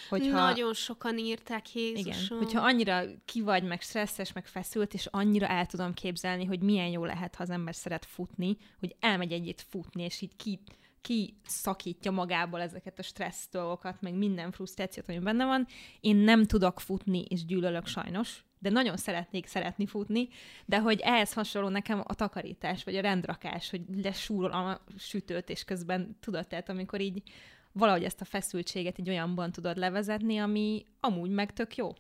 [0.09, 2.13] Hogyha, Nagyon sokan írták, Jézusom.
[2.13, 6.61] Igen, hogyha annyira ki vagy, meg stresszes, meg feszült, és annyira el tudom képzelni, hogy
[6.61, 10.61] milyen jó lehet, ha az ember szeret futni, hogy elmegy egyet futni, és így ki,
[11.01, 15.67] ki szakítja magából ezeket a stressz dolgokat, meg minden frusztrációt, ami benne van.
[16.01, 20.29] Én nem tudok futni, és gyűlölök sajnos, de nagyon szeretnék szeretni futni,
[20.65, 25.65] de hogy ehhez hasonló nekem a takarítás, vagy a rendrakás, hogy lesúrol a sütőt, és
[25.65, 27.23] közben tudod, tehát amikor így
[27.73, 31.93] valahogy ezt a feszültséget egy olyanban tudod levezetni, ami amúgy meg tök jó.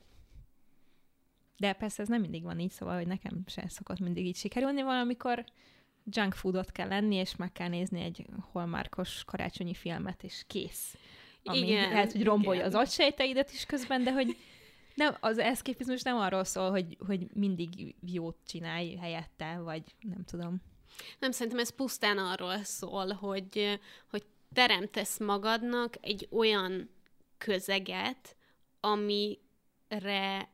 [1.57, 4.83] De persze ez nem mindig van így, szóval, hogy nekem sem szokott mindig így sikerülni,
[4.83, 5.45] valamikor
[6.05, 10.97] junk foodot kell lenni, és meg kell nézni egy holmárkos karácsonyi filmet, és kész.
[11.45, 12.73] Ami igen, lehet, hogy rombolja igen.
[12.73, 14.37] az agysejteidet is közben, de hogy
[14.95, 20.63] nem, az eszképizmus nem arról szól, hogy, hogy mindig jót csinálj helyette, vagy nem tudom.
[21.19, 26.91] Nem, szerintem ez pusztán arról szól, hogy, hogy teremtesz magadnak egy olyan
[27.39, 28.37] közeget,
[28.81, 30.49] amire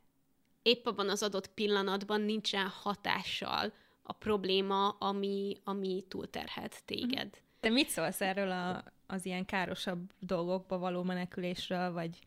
[0.62, 3.72] épp abban az adott pillanatban nincsen hatással
[4.02, 7.40] a probléma, ami, ami túlterhet téged.
[7.60, 12.18] Te mit szólsz erről a, az ilyen károsabb dolgokba való menekülésről, vagy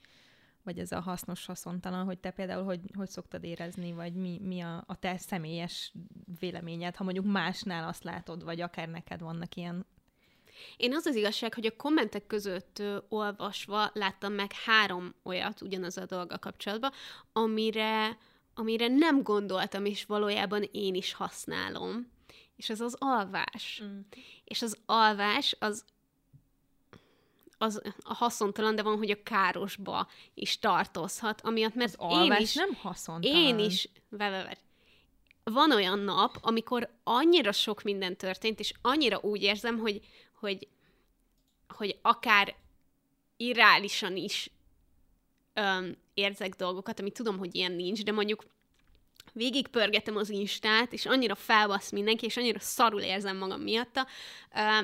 [0.70, 4.62] vagy ez a hasznos, haszontalan, hogy te például hogy, hogy szoktad érezni, vagy mi, mi
[4.62, 5.94] a, a te személyes
[6.40, 9.86] véleményed, ha mondjuk másnál azt látod, vagy akár neked vannak ilyen
[10.78, 15.98] én az az igazság, hogy a kommentek között ö, olvasva láttam meg három olyat ugyanaz
[15.98, 16.92] a dolga kapcsolatban,
[17.34, 18.18] amire,
[18.54, 22.12] amire nem gondoltam, és valójában én is használom.
[22.56, 23.82] És ez az alvás.
[23.84, 24.00] Mm.
[24.44, 25.86] És az alvás az
[27.62, 32.54] az a haszontalan, de van, hogy a károsba is tartozhat, amiatt, mert az én is,
[32.54, 33.38] nem haszontalan.
[33.38, 34.58] Én is, ve,
[35.44, 40.02] van olyan nap, amikor annyira sok minden történt, és annyira úgy érzem, hogy,
[40.40, 40.68] hogy,
[41.68, 42.56] hogy akár
[43.38, 44.52] irreálisan is
[45.54, 48.46] öm, érzek dolgokat, amit tudom, hogy ilyen nincs, de mondjuk
[49.34, 54.08] végigpörgetem az Instát, és annyira felbasz mindenki, és annyira szarul érzem magam miatta,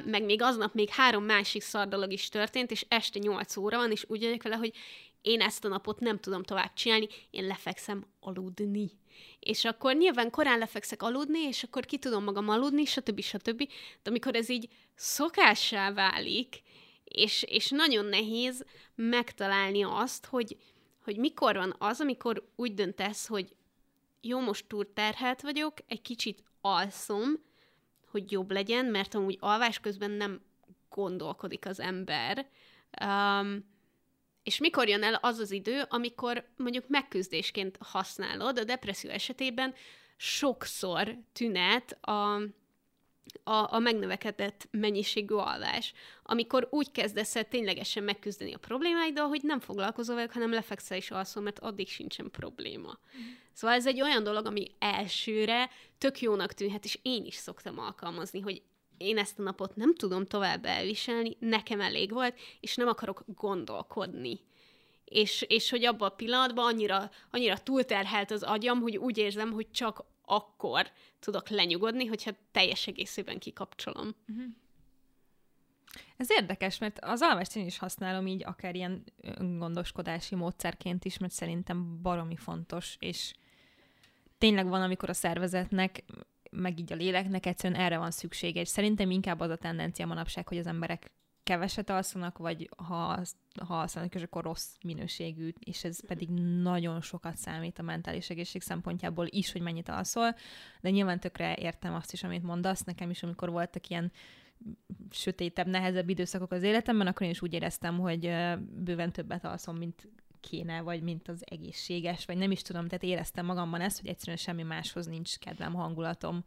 [0.06, 3.92] meg még aznap még három másik szar dolog is történt, és este nyolc óra van,
[3.92, 4.74] és úgy vagyok vele, hogy
[5.22, 8.92] én ezt a napot nem tudom tovább csinálni, én lefekszem aludni.
[9.40, 13.22] És akkor nyilván korán lefekszek aludni, és akkor ki tudom magam aludni, stb.
[13.22, 13.58] stb.
[14.04, 16.62] De amikor ez így szokássá válik,
[17.04, 20.58] és, és nagyon nehéz megtalálni azt, hogy,
[21.04, 23.55] hogy mikor van az, amikor úgy döntesz, hogy
[24.28, 27.32] jó, most túl terhelt vagyok, egy kicsit alszom,
[28.12, 30.42] hogy jobb legyen, mert amúgy alvás közben nem
[30.90, 32.48] gondolkodik az ember.
[33.06, 33.74] Um,
[34.44, 39.74] És mikor jön el az az idő, amikor mondjuk megküzdésként használod, a depresszió esetében
[40.18, 42.36] sokszor tünet a,
[43.44, 49.60] a, a megnövekedett mennyiségű alvás, amikor úgy kezdesz el ténylegesen megküzdeni a problémáiddal, hogy nem
[49.60, 53.00] foglalkozol velük, hanem lefekszel és alszol, mert addig sincsen probléma.
[53.18, 53.44] Mm.
[53.56, 58.40] Szóval ez egy olyan dolog, ami elsőre tök jónak tűnhet, és én is szoktam alkalmazni,
[58.40, 58.62] hogy
[58.98, 64.40] én ezt a napot nem tudom tovább elviselni, nekem elég volt, és nem akarok gondolkodni.
[65.06, 69.72] És, és hogy abban a pillanatban annyira, annyira túlterhelt az agyam, hogy úgy érzem, hogy
[69.72, 74.16] csak akkor tudok lenyugodni, hogyha teljes egészében kikapcsolom.
[74.28, 74.46] Uh-huh.
[76.18, 79.04] Ez érdekes, mert az alvást én is használom így akár ilyen
[79.58, 83.34] gondoskodási módszerként is, mert szerintem baromi fontos, és
[84.46, 86.04] tényleg van, amikor a szervezetnek,
[86.52, 90.48] meg így a léleknek egyszerűen erre van szüksége, és szerintem inkább az a tendencia manapság,
[90.48, 91.12] hogy az emberek
[91.44, 93.22] keveset alszanak, vagy ha,
[93.66, 96.30] ha alszanak, és akkor rossz minőségű, és ez pedig
[96.62, 100.36] nagyon sokat számít a mentális egészség szempontjából is, hogy mennyit alszol,
[100.82, 104.12] de nyilván tökre értem azt is, amit mondasz, nekem is, amikor voltak ilyen
[105.10, 108.32] sötétebb, nehezebb időszakok az életemben, akkor én is úgy éreztem, hogy
[108.84, 110.08] bőven többet alszom, mint
[110.50, 114.38] kéne, vagy mint az egészséges, vagy nem is tudom, tehát éreztem magamban ezt, hogy egyszerűen
[114.38, 116.44] semmi máshoz nincs kedvem, hangulatom,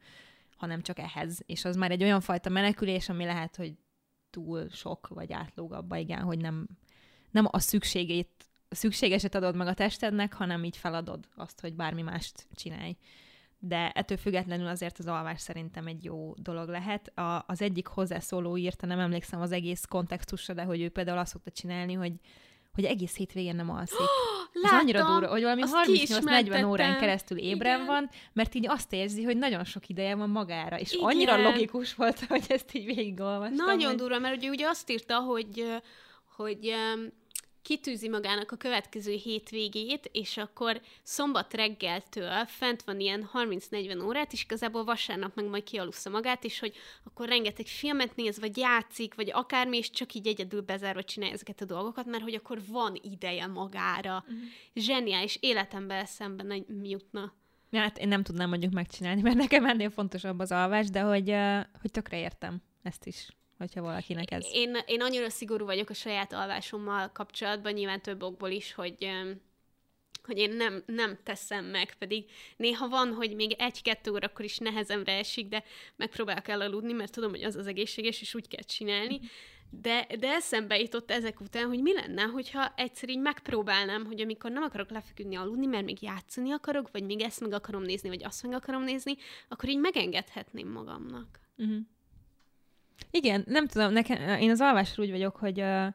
[0.57, 1.39] hanem csak ehhez.
[1.47, 3.75] És az már egy olyan fajta menekülés, ami lehet, hogy
[4.31, 6.69] túl sok, vagy átlóg abba, igen, hogy nem,
[7.31, 8.31] nem a szükségét,
[8.69, 12.97] a szükségeset adod meg a testednek, hanem így feladod azt, hogy bármi mást csinálj.
[13.59, 17.19] De ettől függetlenül azért az alvás szerintem egy jó dolog lehet.
[17.19, 21.33] A, az egyik hozzászóló írta, nem emlékszem az egész kontextusra, de hogy ő például azt
[21.33, 22.13] szokta csinálni, hogy
[22.81, 23.99] hogy egész hétvégén nem alszik.
[24.63, 27.87] Ez annyira durva, hogy valami 38-40 órán keresztül ébren Igen.
[27.87, 31.07] van, mert így azt érzi, hogy nagyon sok ideje van magára, és Igen.
[31.07, 33.67] annyira logikus volt, hogy ezt így végigolvastam.
[33.67, 33.97] Nagyon hogy...
[33.97, 35.81] durva, mert ugye, ugye azt írta, hogy
[36.37, 36.75] hogy
[37.63, 44.45] kitűzi magának a következő hétvégét, és akkor szombat reggeltől fent van ilyen 30-40 órát, és
[44.45, 49.31] igazából vasárnap meg majd kialussza magát, és hogy akkor rengeteg filmet néz, vagy játszik, vagy
[49.33, 53.47] akármi, és csak így egyedül bezárva csinálja ezeket a dolgokat, mert hogy akkor van ideje
[53.47, 54.25] magára.
[54.27, 54.43] Uh-huh.
[54.75, 57.35] Zseniális, életemben szemben jutna.
[57.71, 61.35] Ja, hát én nem tudnám mondjuk megcsinálni, mert nekem ennél fontosabb az alvás, de hogy,
[61.81, 64.47] hogy tökre értem ezt is hogyha valakinek ez...
[64.53, 69.11] Én, én annyira szigorú vagyok a saját alvásommal kapcsolatban, nyilván több okból is, hogy
[70.29, 72.25] hogy én nem, nem teszem meg, pedig
[72.57, 75.65] néha van, hogy még egy-kettő órakor is nehezemre esik, de
[75.97, 79.21] megpróbálok elaludni, mert tudom, hogy az az egészséges, és úgy kell csinálni.
[79.71, 84.51] De, de eszembe jutott ezek után, hogy mi lenne, hogyha egyszer így megpróbálnám, hogy amikor
[84.51, 88.25] nem akarok lefeküdni aludni, mert még játszani akarok, vagy még ezt meg akarom nézni, vagy
[88.25, 89.17] azt meg akarom nézni,
[89.49, 91.41] akkor így megengedhetném magamnak.
[91.57, 91.79] Uh-huh.
[93.11, 95.87] Igen, nem tudom, nekem, én az alvásról úgy vagyok, hogy uh,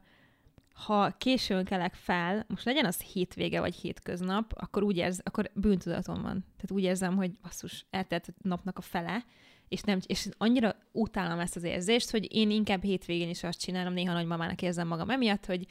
[0.73, 6.21] ha későn kelek fel, most legyen az hétvége vagy hétköznap, akkor úgy érz, akkor bűntudatom
[6.21, 6.45] van.
[6.55, 9.25] Tehát úgy érzem, hogy basszus, eltelt napnak a fele,
[9.67, 13.93] és, nem, és annyira utálom ezt az érzést, hogy én inkább hétvégén is azt csinálom,
[13.93, 15.65] néha nagymamának érzem magam emiatt, hogy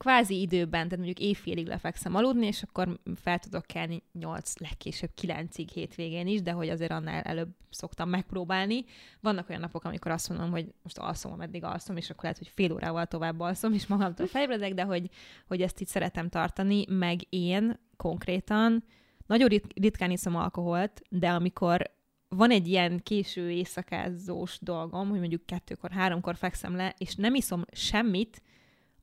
[0.00, 5.68] kvázi időben, tehát mondjuk éjfélig lefekszem aludni, és akkor fel tudok kelni 8, legkésőbb 9-ig
[5.72, 8.84] hétvégén is, de hogy azért annál előbb szoktam megpróbálni.
[9.20, 12.52] Vannak olyan napok, amikor azt mondom, hogy most alszom, ameddig alszom, és akkor lehet, hogy
[12.54, 15.10] fél órával tovább alszom, és magamtól felébredek, de hogy,
[15.46, 18.84] hogy ezt itt szeretem tartani, meg én konkrétan
[19.26, 21.90] nagyon rit- ritkán iszom alkoholt, de amikor
[22.28, 27.64] van egy ilyen késő éjszakázós dolgom, hogy mondjuk kettőkor, háromkor fekszem le, és nem iszom
[27.72, 28.42] semmit,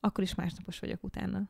[0.00, 1.48] akkor is másnapos vagyok utána.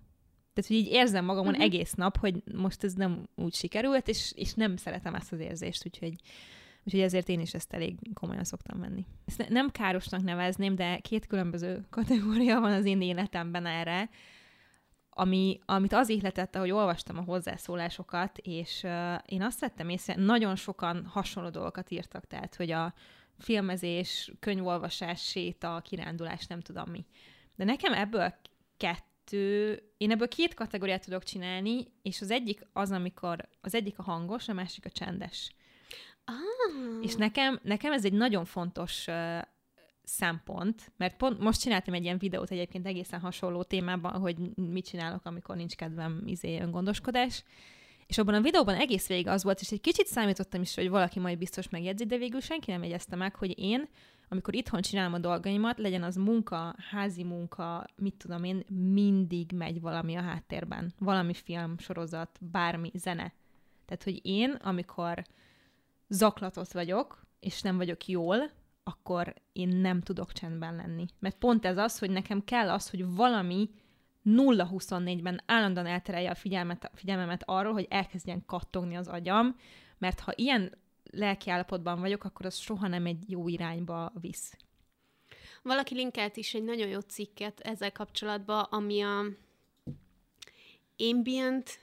[0.58, 1.64] Tehát, hogy így érzem magamon uh-huh.
[1.64, 5.86] egész nap, hogy most ez nem úgy sikerült, és, és nem szeretem ezt az érzést,
[5.86, 6.14] úgyhogy,
[6.84, 9.06] úgyhogy ezért én is ezt elég komolyan szoktam venni.
[9.24, 14.10] Ezt ne, nem károsnak nevezném, de két különböző kategória van az én életemben erre,
[15.10, 20.56] ami, amit az ihletette, hogy olvastam a hozzászólásokat, és uh, én azt vettem észre, nagyon
[20.56, 22.94] sokan hasonló dolgokat írtak, tehát, hogy a
[23.38, 27.06] filmezés, könyvolvasás, séta, kirándulás, nem tudom mi.
[27.58, 28.34] De nekem ebből
[28.76, 34.02] kettő, én ebből két kategóriát tudok csinálni, és az egyik az, amikor az egyik a
[34.02, 35.50] hangos, a másik a csendes.
[36.24, 37.04] Ah.
[37.04, 39.42] És nekem, nekem ez egy nagyon fontos uh,
[40.02, 45.24] szempont, mert pont most csináltam egy ilyen videót egyébként egészen hasonló témában, hogy mit csinálok,
[45.24, 47.44] amikor nincs kedvem izé öngondoskodás,
[48.06, 51.18] és abban a videóban egész végig az volt, és egy kicsit számítottam is, hogy valaki
[51.18, 53.88] majd biztos megjegyzi, de végül senki nem jegyezte meg, hogy én
[54.28, 59.80] amikor itthon csinálom a dolgaimat, legyen az munka, házi munka, mit tudom én, mindig megy
[59.80, 60.92] valami a háttérben.
[60.98, 63.32] Valami film, sorozat, bármi, zene.
[63.84, 65.24] Tehát, hogy én, amikor
[66.08, 68.50] zaklatott vagyok, és nem vagyok jól,
[68.82, 71.06] akkor én nem tudok csendben lenni.
[71.18, 73.70] Mert pont ez az, hogy nekem kell az, hogy valami
[74.24, 79.56] 0-24-ben állandóan elterelje a figyelmet, figyelmemet arról, hogy elkezdjen kattogni az agyam,
[79.98, 80.72] mert ha ilyen
[81.10, 84.56] lelkiállapotban vagyok, akkor az soha nem egy jó irányba visz.
[85.62, 89.24] Valaki linkelt is egy nagyon jó cikket ezzel kapcsolatban, ami a
[90.96, 91.80] ambient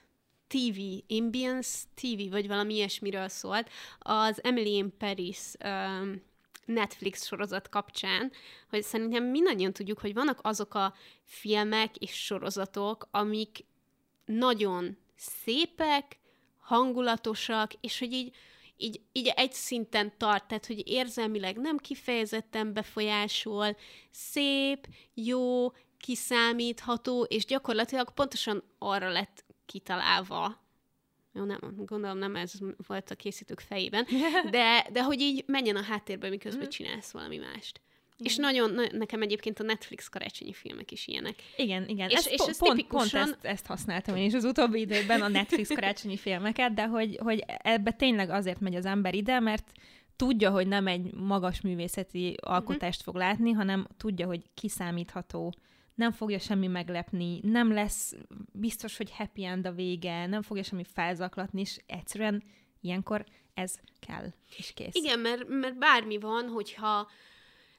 [0.47, 6.21] TV, ambience TV, vagy valami ilyesmiről szólt, az Emily in Paris um,
[6.65, 8.31] Netflix sorozat kapcsán,
[8.69, 13.65] hogy szerintem mindannyian tudjuk, hogy vannak azok a filmek és sorozatok, amik
[14.25, 16.19] nagyon szépek,
[16.59, 18.35] hangulatosak, és hogy így,
[18.77, 23.77] így, így egy szinten tart, tehát hogy érzelmileg nem kifejezetten befolyásol,
[24.11, 30.63] szép, jó, kiszámítható, és gyakorlatilag pontosan arra lett kitalálva,
[31.33, 32.51] jó, nem, gondolom nem ez
[32.87, 34.07] volt a készítők fejében,
[34.51, 36.69] de, de hogy így menjen a háttérbe, miközben mm.
[36.69, 37.81] csinálsz valami mást.
[38.17, 38.31] Igen.
[38.31, 41.35] És nagyon, na, nekem egyébként a Netflix karácsonyi filmek is ilyenek.
[41.57, 42.09] Igen, igen.
[42.09, 43.23] És, ez és ez pont, tipikusan...
[43.23, 47.19] pont ezt, ezt használtam én is az utóbbi időben, a Netflix karácsonyi filmeket, de hogy,
[47.21, 49.71] hogy ebbe tényleg azért megy az ember ide, mert
[50.15, 53.13] tudja, hogy nem egy magas művészeti alkotást uh-huh.
[53.13, 55.53] fog látni, hanem tudja, hogy kiszámítható,
[55.95, 58.15] nem fogja semmi meglepni, nem lesz
[58.51, 62.43] biztos, hogy happy end a vége, nem fogja semmi felzaklatni, és egyszerűen
[62.81, 64.95] ilyenkor ez kell, és kész.
[64.95, 67.07] Igen, mert, mert bármi van, hogyha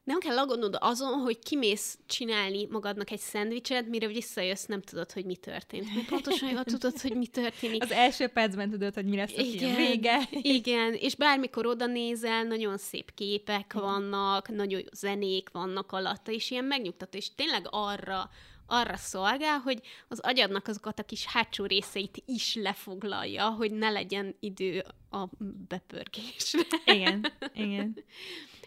[0.06, 5.24] nem kell aggódnod azon, hogy kimész csinálni magadnak egy szendvicset, mire visszajössz, nem tudod, hogy
[5.24, 5.94] mi történt.
[5.94, 7.82] Mert pontosan jól tudod, hogy mi történik.
[7.82, 10.28] Az első percben tudod, hogy mi lesz a igen, film vége.
[10.30, 16.50] Igen, és bármikor oda nézel, nagyon szép képek vannak, nagyon jó zenék vannak alatta, és
[16.50, 18.30] ilyen megnyugtató, és tényleg arra
[18.68, 24.36] arra szolgál, hogy az agyadnak azokat a kis hátsó részeit is lefoglalja, hogy ne legyen
[24.40, 25.24] idő a
[25.68, 26.60] bepörgésre.
[26.84, 28.04] Igen, igen.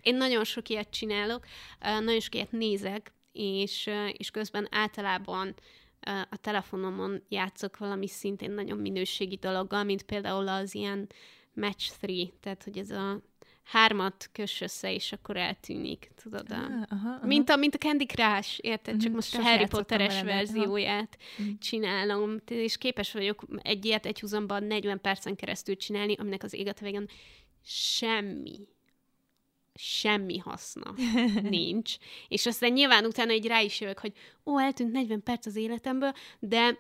[0.02, 1.46] Én nagyon sok ilyet csinálok,
[1.80, 5.56] nagyon sok ilyet nézek, és, és közben általában
[6.30, 11.10] a telefonomon játszok valami szintén nagyon minőségi dologgal, mint például az ilyen
[11.54, 13.22] Match 3, tehát hogy ez a
[13.64, 16.52] hármat kös össze, és akkor eltűnik, tudod?
[16.52, 16.56] A...
[16.56, 17.26] aha, aha.
[17.26, 18.96] Mint, a, mint a Candy Crush, érted?
[18.96, 19.02] Uh-huh.
[19.02, 21.58] Csak mhm, most a Harry Potteres verzióját uh-huh.
[21.58, 26.80] csinálom, és képes vagyok egy ilyet egy húzomban 40 percen keresztül csinálni, aminek az éget
[26.80, 27.10] végén
[27.64, 28.68] semmi
[29.82, 30.94] semmi haszna
[31.50, 31.96] nincs.
[32.28, 34.14] És aztán nyilván utána egy rá is jövök, hogy
[34.46, 36.80] ó, eltűnt 40 perc az életemből, de,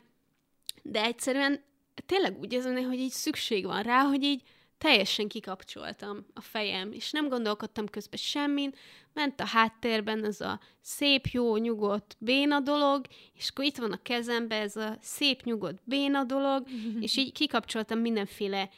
[0.84, 1.64] de egyszerűen
[2.06, 4.42] tényleg úgy érzem, hogy így szükség van rá, hogy így
[4.78, 8.74] teljesen kikapcsoltam a fejem, és nem gondolkodtam közben semmin,
[9.14, 14.02] ment a háttérben ez a szép, jó, nyugodt, béna dolog, és akkor itt van a
[14.02, 16.68] kezemben ez a szép, nyugodt, béna dolog,
[17.06, 18.70] és így kikapcsoltam mindenféle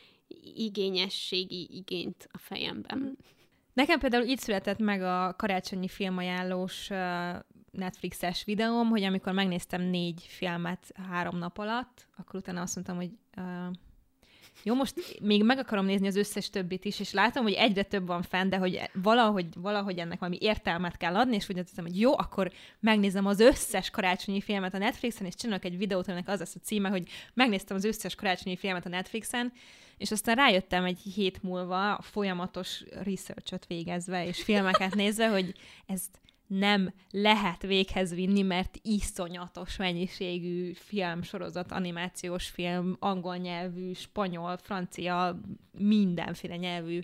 [0.56, 3.18] igényességi igényt a fejemben.
[3.74, 6.90] Nekem például így született meg a karácsonyi filmajánlós
[7.72, 13.12] Netflixes videóm, hogy amikor megnéztem négy filmet három nap alatt, akkor utána azt mondtam, hogy
[13.38, 13.76] uh,
[14.64, 18.08] jó, most még meg akarom nézni az összes többit is, és látom, hogy egyre több
[18.08, 22.00] van fenn, de hogy valahogy, valahogy ennek valami értelmet kell adni, és úgy mondtam, hogy
[22.00, 26.40] jó, akkor megnézem az összes karácsonyi filmet a Netflixen, és csinálok egy videót, aminek az
[26.40, 29.54] lesz a címe, hogy megnéztem az összes karácsonyi filmet a Netflixen,
[29.98, 35.54] és aztán rájöttem egy hét múlva, folyamatos researchot végezve, és filmeket nézve, hogy
[35.86, 36.20] ezt
[36.60, 45.40] nem lehet véghez vinni, mert iszonyatos mennyiségű film, sorozat, animációs film, angol nyelvű, spanyol, francia,
[45.78, 47.00] mindenféle nyelvű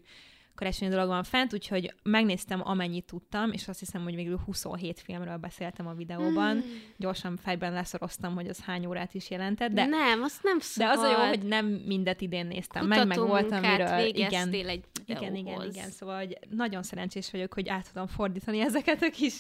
[0.58, 5.38] karácsonyi dolog van fent, úgyhogy megnéztem amennyit tudtam, és azt hiszem, hogy végül 27 filmről
[5.38, 6.56] beszéltem a videóban.
[6.56, 6.62] Mm.
[6.98, 9.72] Gyorsan fejben leszoroztam, hogy az hány órát is jelentett.
[9.72, 10.94] De, nem, azt nem szabad.
[10.94, 14.06] De az a jó, hogy nem mindet idén néztem Kutató meg, meg voltam, miről...
[14.06, 15.90] Igen, egy igen, igen, igen.
[15.90, 19.38] Szóval hogy nagyon szerencsés vagyok, hogy át tudom fordítani ezeket a kis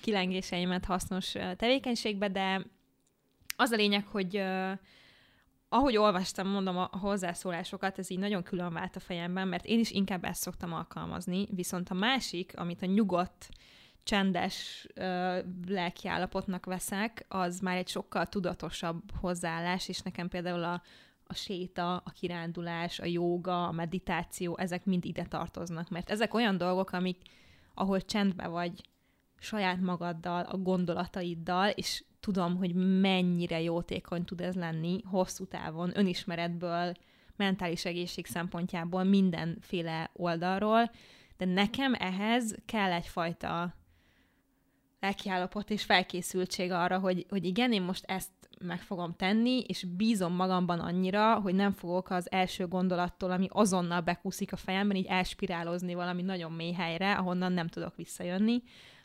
[0.00, 2.66] kilengéseimet hasznos tevékenységbe, de
[3.56, 4.42] az a lényeg, hogy
[5.74, 9.90] ahogy olvastam, mondom, a hozzászólásokat, ez így nagyon külön vált a fejemben, mert én is
[9.90, 13.48] inkább ezt szoktam alkalmazni, viszont a másik, amit a nyugodt,
[14.02, 20.82] csendes ö, lelkiállapotnak veszek, az már egy sokkal tudatosabb hozzáállás, és nekem például a,
[21.26, 26.56] a séta, a kirándulás, a jóga, a meditáció, ezek mind ide tartoznak, mert ezek olyan
[26.56, 27.22] dolgok, amik,
[27.74, 28.82] ahol csendben vagy
[29.38, 36.92] saját magaddal, a gondolataiddal, és tudom, hogy mennyire jótékony tud ez lenni hosszú távon, önismeretből,
[37.36, 40.90] mentális egészség szempontjából, mindenféle oldalról,
[41.36, 43.74] de nekem ehhez kell egyfajta
[45.00, 48.30] lelkiállapot és felkészültség arra, hogy, hogy igen, én most ezt
[48.60, 54.00] meg fogom tenni, és bízom magamban annyira, hogy nem fogok az első gondolattól, ami azonnal
[54.00, 58.62] bekúszik a fejemben, így elspirálozni valami nagyon mély helyre, ahonnan nem tudok visszajönni,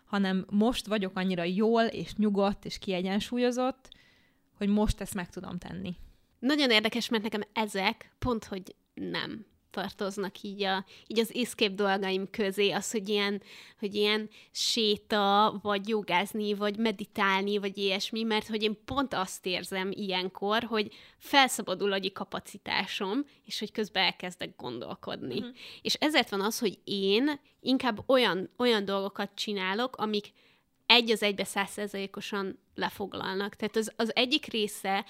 [0.10, 3.90] hanem most vagyok annyira jól és nyugodt és kiegyensúlyozott,
[4.58, 5.96] hogy most ezt meg tudom tenni.
[6.40, 12.30] Nagyon érdekes, mert nekem ezek pont, hogy nem tartoznak így, a, így az escape dolgaim
[12.30, 13.42] közé, az, hogy ilyen,
[13.80, 19.92] hogy ilyen séta, vagy jogázni, vagy meditálni, vagy ilyesmi, mert hogy én pont azt érzem
[19.92, 25.38] ilyenkor, hogy felszabadul agyi kapacitásom, és hogy közben elkezdek gondolkodni.
[25.38, 25.56] Uh-huh.
[25.82, 30.32] És ezért van az, hogy én inkább olyan, olyan dolgokat csinálok, amik
[30.86, 33.56] egy az egybe százszerzalékosan lefoglalnak.
[33.56, 35.06] Tehát az, az egyik része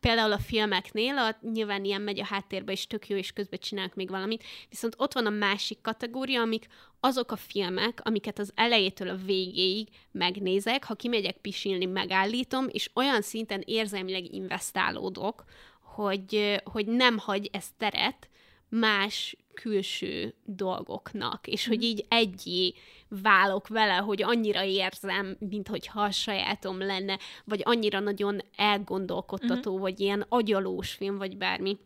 [0.00, 3.94] például a filmeknél, a, nyilván ilyen megy a háttérbe, és tök jó, és közben csinálnak
[3.94, 6.66] még valamit, viszont ott van a másik kategória, amik
[7.00, 13.22] azok a filmek, amiket az elejétől a végéig megnézek, ha kimegyek pisilni, megállítom, és olyan
[13.22, 15.44] szinten érzelmileg investálódok,
[15.80, 18.28] hogy, hogy nem hagy ez teret
[18.68, 21.86] más külső dolgoknak, és hogy mhm.
[21.86, 22.74] így egyé
[23.08, 29.80] válok vele, hogy annyira érzem, mint hogyha a sajátom lenne, vagy annyira nagyon elgondolkodtató, uh-huh.
[29.80, 31.78] vagy ilyen agyalós film, vagy bármi.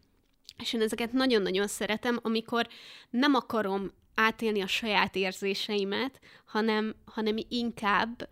[0.59, 2.69] És én ezeket nagyon-nagyon szeretem, amikor
[3.11, 8.29] nem akarom átélni a saját érzéseimet, hanem, hanem inkább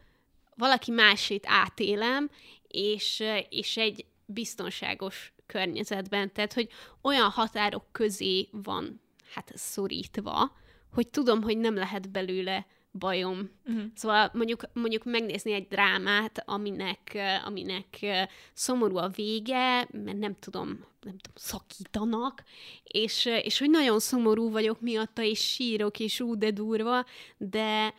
[0.57, 2.31] valaki másét átélem,
[2.69, 6.33] és, és egy biztonságos környezetben.
[6.33, 6.69] Tehát, hogy
[7.03, 9.01] olyan határok közé van
[9.35, 10.53] hát szorítva,
[10.93, 13.51] hogy tudom, hogy nem lehet belőle bajom.
[13.67, 13.85] Uh-huh.
[13.95, 18.07] Szóval mondjuk, mondjuk megnézni egy drámát, aminek, aminek
[18.53, 20.69] szomorú a vége, mert nem tudom,
[21.03, 22.45] nem tudom, szakítanak,
[22.85, 27.05] és, és hogy nagyon szomorú vagyok miatta, és sírok, és ú, de durva,
[27.37, 27.95] de,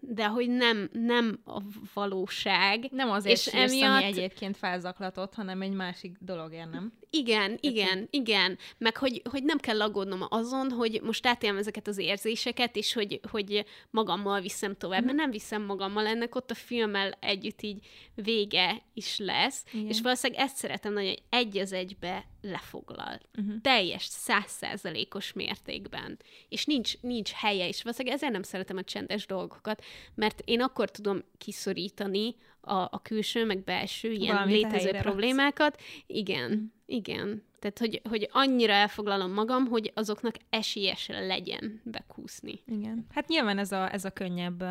[0.00, 1.60] de hogy nem, nem a
[1.94, 2.88] valóság.
[2.90, 3.96] Nem azért és sírsz, emiatt...
[3.96, 6.92] ami egyébként felzaklatott, hanem egy másik dologért, nem?
[7.16, 8.58] Igen, igen, igen.
[8.78, 13.20] Meg hogy, hogy nem kell aggódnom azon, hogy most átélem ezeket az érzéseket, és hogy,
[13.30, 15.04] hogy magammal viszem tovább, mm.
[15.04, 19.88] mert nem viszem magammal, ennek ott a filmmel együtt így vége is lesz, igen.
[19.88, 23.20] és valószínűleg ezt szeretem nagyon, hogy egy az egybe lefoglal.
[23.38, 23.60] Uh-huh.
[23.60, 26.18] Teljes, százszázalékos mértékben.
[26.48, 29.84] És nincs, nincs helye, és valószínűleg ezért nem szeretem a csendes dolgokat,
[30.14, 35.80] mert én akkor tudom kiszorítani a, a külső, meg belső ilyen Valamit létező problémákat.
[36.06, 36.62] Igen, uh-huh.
[36.86, 37.42] igen.
[37.58, 42.62] Tehát, hogy, hogy annyira elfoglalom magam, hogy azoknak esélyes legyen bekúszni.
[42.66, 43.06] Igen.
[43.10, 44.64] Hát nyilván ez a, ez a könnyebb,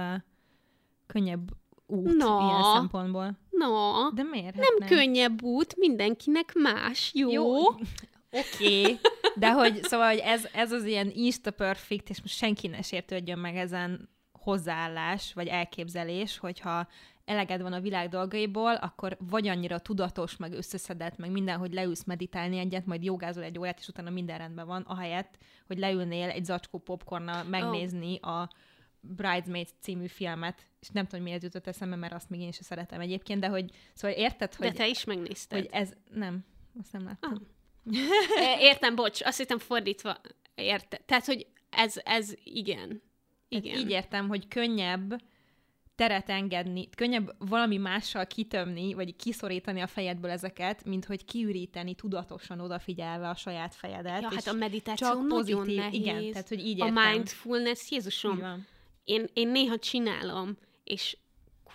[1.08, 1.52] könnyebb
[1.88, 2.40] út no.
[2.40, 3.38] ilyen szempontból.
[3.50, 4.10] No.
[4.12, 4.56] De miért?
[4.56, 7.32] Nem, nem könnyebb út, mindenkinek más, jó?
[7.32, 7.58] jó.
[8.36, 9.00] Oké, okay.
[9.36, 13.40] de hogy szóval, hogy ez, ez az ilyen insta perfect, és most senki ne sértődjön
[13.40, 16.88] meg ezen hozzáállás, vagy elképzelés, hogyha
[17.26, 22.04] eleged van a világ dolgaiból, akkor vagy annyira tudatos, meg összeszedett, meg minden, hogy leülsz
[22.04, 26.46] meditálni egyet, majd jogázol egy órát, és utána minden rendben van, ahelyett, hogy leülnél egy
[26.46, 28.30] zacskó popcornnal megnézni oh.
[28.30, 28.50] a
[29.00, 33.00] Bridesmaids című filmet, és nem tudom, miért jutott eszembe, mert azt még én is szeretem
[33.02, 34.68] egyébként, de hogy, szóval érted, hogy...
[34.68, 35.60] De te is megnézted.
[35.60, 36.46] Hogy ez, nem,
[36.80, 37.32] azt nem láttam.
[37.32, 37.42] Ah.
[38.60, 40.18] Értem, bocs, azt hittem fordítva,
[40.56, 40.98] érte.
[41.06, 43.02] Tehát, hogy ez, ez igen.
[43.48, 43.74] Igen.
[43.74, 45.16] Hát így értem, hogy könnyebb
[46.08, 52.60] teret engedni, könnyebb valami mással kitömni, vagy kiszorítani a fejedből ezeket, mint hogy kiüríteni tudatosan
[52.60, 54.22] odafigyelve a saját fejedet.
[54.22, 56.00] Ja, hát a meditáció csak pozitív, nagyon nehéz.
[56.00, 56.98] Igen, tehát hogy így értem.
[56.98, 58.66] A mindfulness, Jézusom,
[59.04, 61.18] én, én néha csinálom, és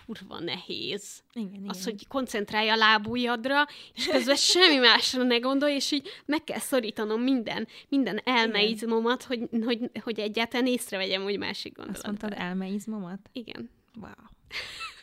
[0.05, 1.23] kurva nehéz.
[1.33, 1.69] Igen, igen.
[1.69, 6.59] Az, hogy koncentrálj a lábujjadra, és közben semmi másra ne gondolj, és így meg kell
[6.59, 11.97] szorítanom minden, minden elmeizmomat, hogy, hogy, hogy egyáltalán észrevegyem, hogy másik gondolat.
[11.97, 13.29] Azt mondtad elmeizmomat?
[13.33, 13.69] Igen.
[13.97, 14.13] Wow.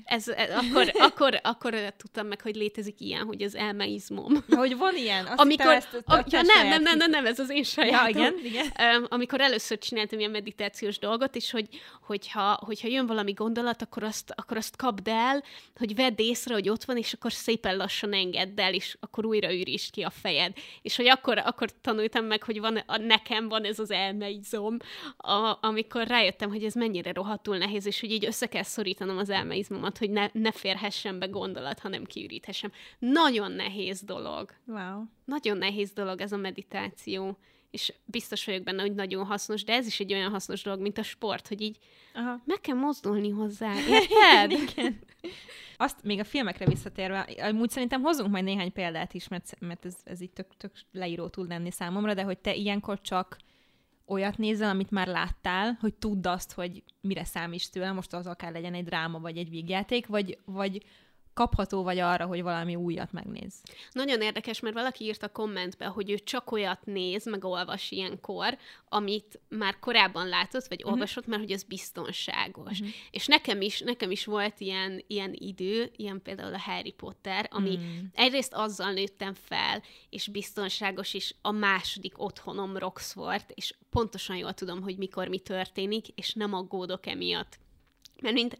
[0.00, 0.16] Okay.
[0.16, 4.44] Ez, ez, akkor, akkor, akkor tudtam meg, hogy létezik ilyen, hogy az elmeizmom.
[4.48, 5.26] Ja, hogy van ilyen?
[5.26, 8.22] Azt amikor, ezt, a, ja, nem, nem, nem, nem, nem, ez az én sajátom.
[8.22, 8.96] Ja, igen, igen.
[8.96, 11.68] Um, amikor először csináltam ilyen meditációs dolgot, és hogy,
[12.02, 15.42] hogyha, hogyha jön valami gondolat, akkor azt, akkor azt kapd el,
[15.76, 19.52] hogy vedd észre, hogy ott van, és akkor szépen lassan engedd el, és akkor újra
[19.52, 20.52] űrítsd ki a fejed.
[20.82, 24.76] És hogy akkor, akkor tanultam meg, hogy van, a, nekem van ez az elmeizom,
[25.16, 29.30] a, amikor rájöttem, hogy ez mennyire rohadtul nehéz, és hogy így össze kell szorítanom az
[29.30, 32.72] elmeizmom magizmomat, hogy ne, ne férhessen be gondolat, hanem kiüríthessem.
[32.98, 34.50] Nagyon nehéz dolog.
[34.66, 35.02] Wow.
[35.24, 37.38] Nagyon nehéz dolog ez a meditáció,
[37.70, 40.98] és biztos vagyok benne, hogy nagyon hasznos, de ez is egy olyan hasznos dolog, mint
[40.98, 41.78] a sport, hogy így
[42.14, 42.40] Aha.
[42.44, 44.50] meg kell mozdulni hozzá, érted?
[44.50, 44.98] Igen.
[45.76, 49.96] Azt még a filmekre visszatérve, amúgy szerintem hozunk majd néhány példát is, mert, mert ez,
[50.04, 53.36] ez így tök, tök leíró tud lenni számomra, de hogy te ilyenkor csak
[54.06, 58.52] olyat nézel, amit már láttál, hogy tudd azt, hogy mire számíts tőle, most az akár
[58.52, 60.82] legyen egy dráma vagy egy vígjáték, vagy, vagy
[61.36, 63.54] kapható vagy arra, hogy valami újat megnéz.
[63.92, 68.58] Nagyon érdekes, mert valaki írt a kommentbe, hogy ő csak olyat néz, meg olvas ilyenkor,
[68.88, 70.92] amit már korábban látott, vagy uh-huh.
[70.92, 72.80] olvasott, mert hogy ez biztonságos.
[72.80, 72.94] Uh-huh.
[73.10, 77.74] És nekem is, nekem is volt ilyen, ilyen idő, ilyen például a Harry Potter, ami
[77.74, 77.88] uh-huh.
[78.14, 84.82] egyrészt azzal nőttem fel, és biztonságos is a második otthonom Roxford, és pontosan jól tudom,
[84.82, 87.58] hogy mikor mi történik, és nem aggódok emiatt.
[88.22, 88.58] Mert mint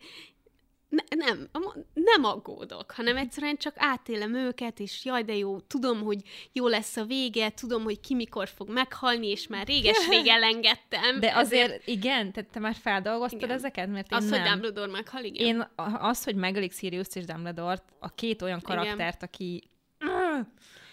[0.96, 1.48] ne, nem,
[1.94, 6.18] nem aggódok, hanem egyszerűen csak átélem őket, és jaj, de jó, tudom, hogy
[6.52, 11.20] jó lesz a vége, tudom, hogy ki mikor fog meghalni, és már réges-rég elengedtem.
[11.20, 11.86] De azért, ezért...
[11.86, 13.54] igen, te, te már feldolgoztad igen.
[13.54, 13.88] ezeket?
[13.88, 14.40] Mert én az, nem.
[14.40, 15.46] hogy Dumbledore meghal, igen.
[15.46, 15.68] Én
[15.98, 19.28] az, hogy megölik Sirius és Dumbledore-t, a két olyan karaktert, igen.
[19.32, 19.62] aki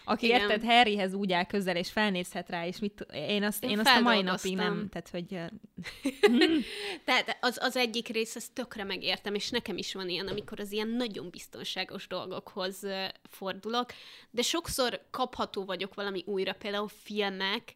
[0.03, 0.39] aki Igen.
[0.39, 3.97] érted, Harryhez úgy áll közel, és felnézhet rá, és mit, én azt, én, én azt
[3.97, 5.27] a mai napig nem, tehát hogy...
[7.05, 10.71] tehát az, az egyik rész, ezt tökre megértem, és nekem is van ilyen, amikor az
[10.71, 12.85] ilyen nagyon biztonságos dolgokhoz
[13.29, 13.93] fordulok,
[14.31, 17.75] de sokszor kapható vagyok valami újra, például filmek,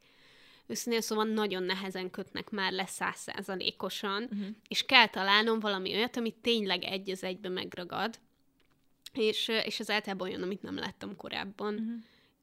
[0.67, 4.47] őszintén szóval nagyon nehezen kötnek már le százszázalékosan, uh-huh.
[4.67, 8.19] és kell találnom valami olyat, ami tényleg egy az egybe megragad,
[9.13, 11.73] és, és ez általában olyan, amit nem láttam korábban.
[11.73, 11.95] Uh-huh.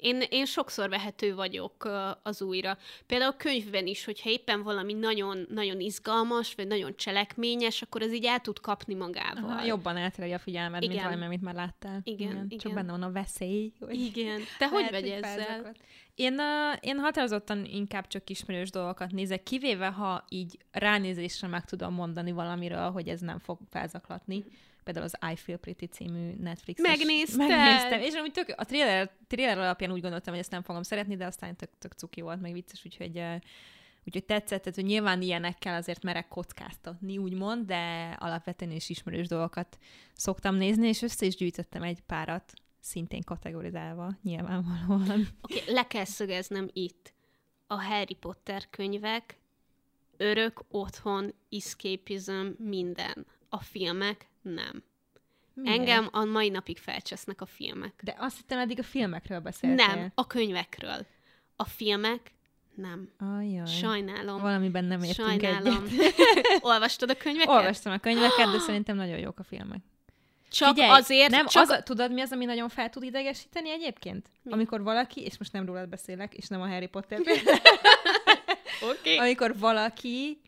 [0.05, 1.89] Én, én sokszor vehető vagyok
[2.23, 2.79] az újra.
[3.07, 8.25] Például könyvben is, hogyha éppen valami nagyon, nagyon izgalmas, vagy nagyon cselekményes, akkor az így
[8.25, 9.51] el tud kapni magával.
[9.51, 10.95] Aha, jobban elterelje a figyelmed, igen.
[10.95, 12.01] mint valami, amit már láttál.
[12.03, 12.45] Igen, igen.
[12.45, 12.59] igen.
[12.59, 13.73] Csak benne van a veszély.
[13.81, 14.41] Hogy igen.
[14.59, 15.75] Te hogy vagy ezzel?
[16.15, 21.95] Én, uh, én határozottan inkább csak ismerős dolgokat nézek, kivéve ha így ránézésre meg tudom
[21.95, 24.45] mondani valamiről, hogy ez nem fog felzaklatni
[24.85, 26.81] például az I Feel Pretty című Netflix.
[26.81, 27.47] Megnéztem!
[27.47, 31.17] Megnéztem, és amúgy tök, a trailer, trailer alapján úgy gondoltam, hogy ezt nem fogom szeretni,
[31.17, 33.23] de aztán tök, tök cuki volt, meg vicces, úgyhogy
[34.07, 39.79] Úgyhogy tetszett, tehát, hogy nyilván ilyenekkel azért merek kockáztatni, úgymond, de alapvetően is ismerős dolgokat
[40.15, 45.29] szoktam nézni, és össze is gyűjtöttem egy párat, szintén kategorizálva, nyilvánvalóan.
[45.41, 47.15] Oké, okay, le kell szögeznem itt.
[47.67, 49.39] A Harry Potter könyvek,
[50.17, 53.27] örök otthon, escapism, minden.
[53.49, 54.83] A filmek nem.
[55.55, 55.79] Miért?
[55.79, 57.93] Engem a mai napig felcsesznek a filmek.
[58.03, 59.87] De azt hittem, eddig a filmekről beszéltél.
[59.87, 61.07] Nem, a könyvekről.
[61.57, 62.21] A filmek
[62.75, 63.11] nem.
[63.39, 63.67] Ajaj.
[63.67, 64.41] Sajnálom.
[64.41, 65.85] Valamiben nem értünk Sajnálom.
[65.85, 66.15] egyet.
[66.61, 67.55] Olvastad a könyveket?
[67.55, 69.81] Olvastam a könyveket, de szerintem nagyon jók a filmek.
[70.51, 71.31] Csak Figyelj, azért...
[71.31, 71.71] Nem, csak...
[71.71, 74.29] Az, tudod, mi az, ami nagyon fel tud idegesíteni egyébként?
[74.43, 74.53] Mi?
[74.53, 77.21] Amikor valaki, és most nem rólad beszélek, és nem a Harry Potter.
[78.91, 79.17] okay.
[79.19, 80.41] Amikor valaki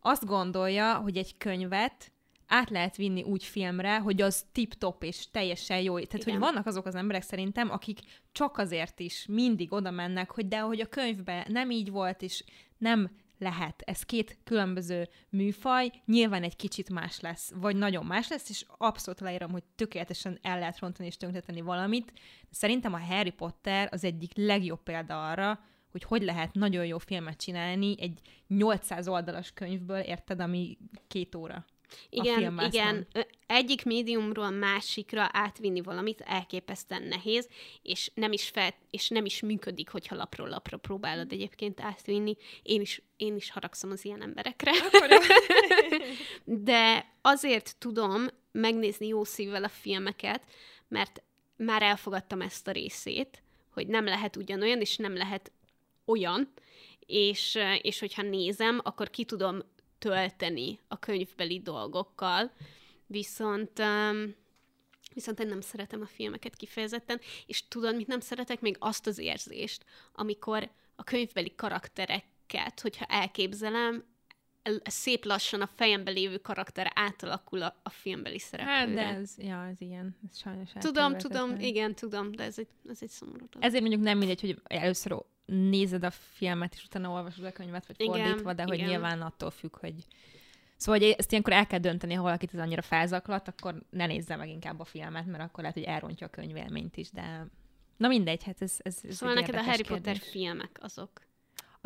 [0.00, 2.12] azt gondolja, hogy egy könyvet
[2.46, 5.98] át lehet vinni úgy filmre, hogy az tip-top és teljesen jó.
[5.98, 6.30] Tehát, Igen.
[6.34, 8.00] hogy vannak azok az emberek szerintem, akik
[8.32, 12.44] csak azért is mindig oda mennek, hogy de hogy a könyvben nem így volt, és
[12.78, 13.82] nem lehet.
[13.84, 19.20] Ez két különböző műfaj, nyilván egy kicsit más lesz, vagy nagyon más lesz, és abszolút
[19.20, 22.12] leírom, hogy tökéletesen el lehet rontani és tönkretenni valamit.
[22.50, 27.36] Szerintem a Harry Potter az egyik legjobb példa arra, hogy hogy lehet nagyon jó filmet
[27.36, 30.78] csinálni egy 800 oldalas könyvből, érted, ami
[31.08, 31.64] két óra.
[32.10, 33.06] Igen, igen.
[33.46, 37.48] Egyik médiumról másikra átvinni valamit elképesztően nehéz,
[37.82, 42.36] és nem is, fel, és nem is működik, hogyha lapról lapra próbálod egyébként átvinni.
[42.62, 44.72] Én is, én is haragszom az ilyen emberekre.
[46.44, 50.42] De azért tudom megnézni jó szívvel a filmeket,
[50.88, 51.22] mert
[51.56, 55.52] már elfogadtam ezt a részét, hogy nem lehet ugyanolyan, és nem lehet
[56.04, 56.52] olyan,
[57.06, 59.62] és, és hogyha nézem, akkor ki tudom
[59.98, 62.52] tölteni a könyvbeli dolgokkal,
[63.06, 64.34] viszont um,
[65.14, 68.60] viszont én nem szeretem a filmeket kifejezetten, és tudod, mit nem szeretek?
[68.60, 74.04] Még azt az érzést, amikor a könyvbeli karaktereket, hogyha elképzelem,
[74.84, 78.78] szép lassan a fejembe lévő karakter átalakul a, a filmbeli szereplőre.
[78.78, 82.68] Hát, de ez, ja, ez ilyen, ez sajnos Tudom, tudom, igen, tudom, de ez egy,
[82.88, 83.68] ez egy szomorú dolog.
[83.68, 85.12] Ezért mondjuk nem mindegy, hogy először
[85.46, 88.88] nézed a filmet, és utána olvasod a könyvet, vagy igen, fordítva, de hogy igen.
[88.88, 89.94] nyilván attól függ, hogy
[90.76, 94.36] Szóval hogy ezt ilyenkor el kell dönteni, ha valakit ez annyira felzaklat, akkor ne nézze
[94.36, 97.46] meg inkább a filmet, mert akkor lehet, hogy elrontja a könyvélményt is, de
[97.96, 99.96] na mindegy, hát ez, ez, ez Szóval neked a Harry kérdés.
[99.96, 101.20] Potter filmek azok.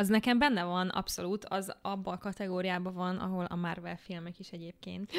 [0.00, 4.50] Az nekem benne van, abszolút, az abban a kategóriában van, ahol a Marvel filmek is
[4.50, 5.12] egyébként.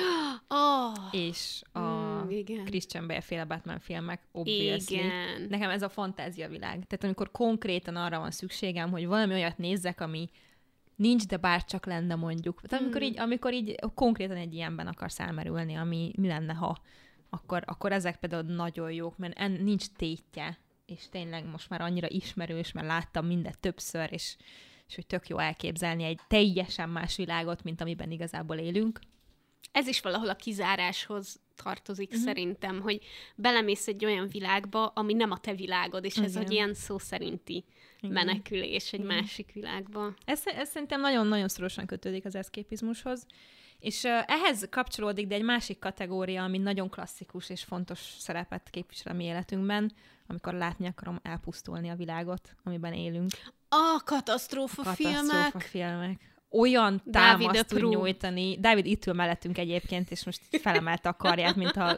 [0.48, 0.94] Oh,
[1.28, 2.66] és a mm, igen.
[2.66, 4.94] Christian Bale féle Batman filmek, obviously.
[4.94, 5.42] Igen.
[5.50, 6.72] Nekem ez a fantázia világ.
[6.72, 10.30] Tehát amikor konkrétan arra van szükségem, hogy valami olyat nézzek, ami
[10.96, 12.62] nincs, de bár csak lenne mondjuk.
[12.62, 13.06] Tehát amikor, mm.
[13.06, 16.78] így, amikor így konkrétan egy ilyenben akarsz elmerülni, ami mi lenne, ha,
[17.30, 22.08] akkor, akkor ezek például nagyon jók, mert en, nincs tétje, és tényleg most már annyira
[22.10, 24.36] ismerős, mert láttam mindet többször, és
[24.92, 29.00] és hogy tök jó elképzelni egy teljesen más világot, mint amiben igazából élünk.
[29.72, 32.24] ez is valahol a kizáráshoz tartozik uh-huh.
[32.24, 33.02] szerintem, hogy
[33.36, 36.28] belemész egy olyan világba, ami nem a te világod, és Igen.
[36.30, 37.66] ez egy ilyen szó szerinti
[38.00, 38.12] Igen.
[38.12, 39.16] menekülés egy Igen.
[39.16, 40.14] másik világba.
[40.26, 43.26] Ez, ez szerintem nagyon-nagyon szorosan kötődik az eszképizmushoz.
[43.80, 49.14] És uh, ehhez kapcsolódik, de egy másik kategória, ami nagyon klasszikus és fontos szerepet képvisel
[49.14, 49.92] a mi életünkben,
[50.28, 53.32] amikor látni akarom elpusztulni a világot, amiben élünk.
[53.74, 55.62] A katasztrófa, katasztrófa filmek.
[55.62, 58.58] filmek olyan támaszt tud nyújtani.
[58.60, 61.96] Dávid itt ül mellettünk egyébként, és most felemelte a karját, mintha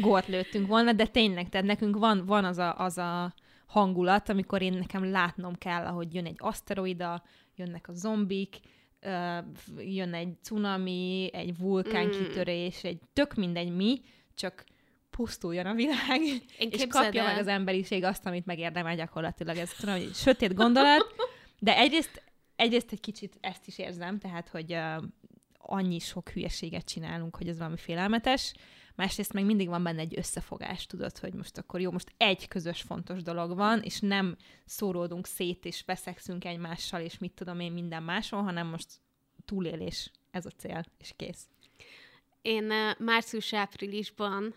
[0.00, 3.34] gót lőttünk volna, de tényleg, tehát nekünk van, van az, a, az a
[3.66, 7.22] hangulat, amikor én nekem látnom kell, ahogy jön egy aszteroida,
[7.56, 8.56] jönnek a zombik,
[9.76, 12.88] jön egy cunami, egy vulkánkitörés, mm.
[12.88, 14.00] egy tök mindegy mi,
[14.34, 14.64] csak
[15.16, 16.20] pusztuljon a világ,
[16.58, 17.26] Én és kapja el.
[17.26, 19.56] meg az emberiség azt, amit megérdemel gyakorlatilag.
[19.56, 21.14] Ez tudom, hogy sötét gondolat,
[21.58, 22.22] de egyrészt
[22.56, 25.02] egyrészt egy kicsit ezt is érzem, tehát, hogy uh,
[25.58, 28.52] annyi sok hülyeséget csinálunk, hogy ez valami félelmetes,
[28.94, 32.82] másrészt meg mindig van benne egy összefogás, tudod, hogy most akkor jó, most egy közös
[32.82, 38.02] fontos dolog van, és nem szóródunk szét, és veszekszünk egymással, és mit tudom én minden
[38.02, 38.88] máson, hanem most
[39.44, 41.48] túlélés, ez a cél, és kész.
[42.42, 44.54] Én március-áprilisban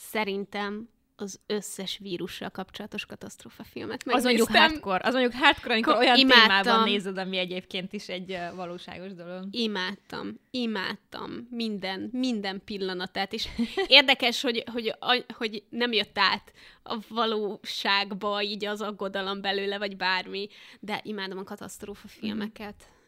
[0.00, 6.18] szerintem az összes vírussal kapcsolatos katasztrófa filmet Az mondjuk hardcore, az mondjuk hardcore, amikor olyan
[6.18, 6.62] imádtam.
[6.62, 9.44] témában nézed, ami egyébként is egy uh, valóságos dolog.
[9.50, 13.48] Imádtam, imádtam minden, minden pillanatát, és
[13.86, 14.94] érdekes, hogy, hogy,
[15.36, 20.48] hogy nem jött át a valóságba így az aggodalom belőle, vagy bármi,
[20.80, 22.74] de imádom a katasztrófa filmeket.
[22.74, 22.98] Mm.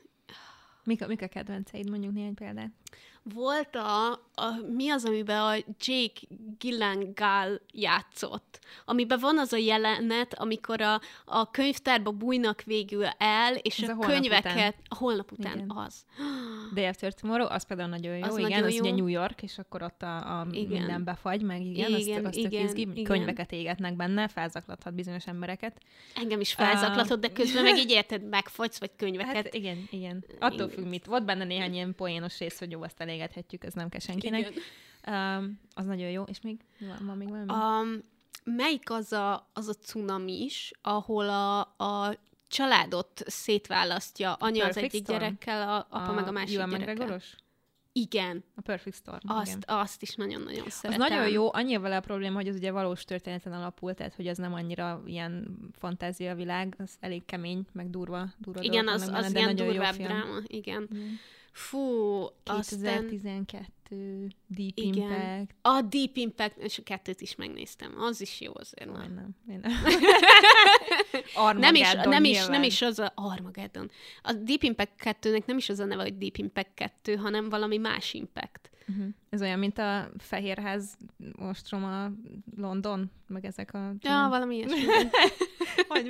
[0.85, 2.71] Mik a, mik a kedvenceid, mondjuk néhány példát?
[3.23, 6.21] Volt a, a, mi az, amiben a Jake
[6.59, 13.79] Gyllenhaal játszott, amiben van az a jelenet, amikor a, a könyvtárba bújnak végül el, és
[13.79, 14.75] Ez a, a könyveket után.
[14.89, 15.71] a holnap után igen.
[15.71, 16.05] az.
[16.75, 18.81] Day After Tomorrow, az például nagyon jó, az igen, nagyon az jó.
[18.81, 20.69] ugye New York, és akkor ott a, a igen.
[20.69, 23.05] minden befagy, meg igen, igen azt, azt igen, izgi, igen.
[23.05, 25.81] könyveket égetnek benne, felzaklathat bizonyos embereket.
[26.15, 29.35] Engem is felzaklatod, uh, de közben meg így érted, megfagysz, vagy könyveket.
[29.35, 30.25] Hát igen, igen.
[30.39, 31.07] Attól függ, mit.
[31.07, 34.53] Volt benne néhány ilyen poénos rész, hogy jó, azt elég elégethetjük, ez nem kell senkinek.
[35.09, 37.53] Um, az nagyon jó, és még van, van még valami?
[37.53, 38.03] Um,
[38.45, 45.03] melyik az a, az a is, ahol a, a családot szétválasztja, anya Perfect az egyik
[45.03, 45.19] Storm?
[45.19, 46.95] gyerekkel, a, apa a meg a másik Ewan gyerekkel.
[46.95, 47.35] McGregoros?
[47.93, 48.45] Igen.
[48.55, 49.29] A Perfect Storm.
[49.31, 49.79] Azt, igen.
[49.79, 51.03] azt is nagyon-nagyon szeretem.
[51.03, 54.27] Az nagyon jó, annyi vele a probléma, hogy az ugye valós történeten alapul, tehát hogy
[54.27, 59.35] az nem annyira ilyen fantáziavilág, az elég kemény, meg durva, durva Igen, az, az, az
[59.35, 60.89] ilyen durvább dráma, igen.
[60.95, 61.13] Mm.
[61.53, 63.71] Fú, 2012, aztán...
[64.47, 64.95] Deep igen.
[64.95, 65.55] Impact.
[65.63, 67.95] A Deep Impact, és a kettőt is megnéztem.
[68.01, 68.93] Az is jó azért.
[68.93, 69.15] Nem,
[71.37, 71.59] nem.
[71.59, 73.91] nem, is, nem, is, nem is az a Armageddon.
[74.23, 77.77] A Deep Impact 2-nek nem is az a neve, hogy Deep Impact 2, hanem valami
[77.77, 78.71] más Impact.
[78.89, 79.07] Uh-huh.
[79.31, 80.97] Ez olyan, mint a Fehérház,
[81.39, 82.13] ostrom a
[82.57, 83.95] London, meg ezek a...
[84.01, 84.81] Ja, valami ilyesmi.
[85.89, 86.07] hogy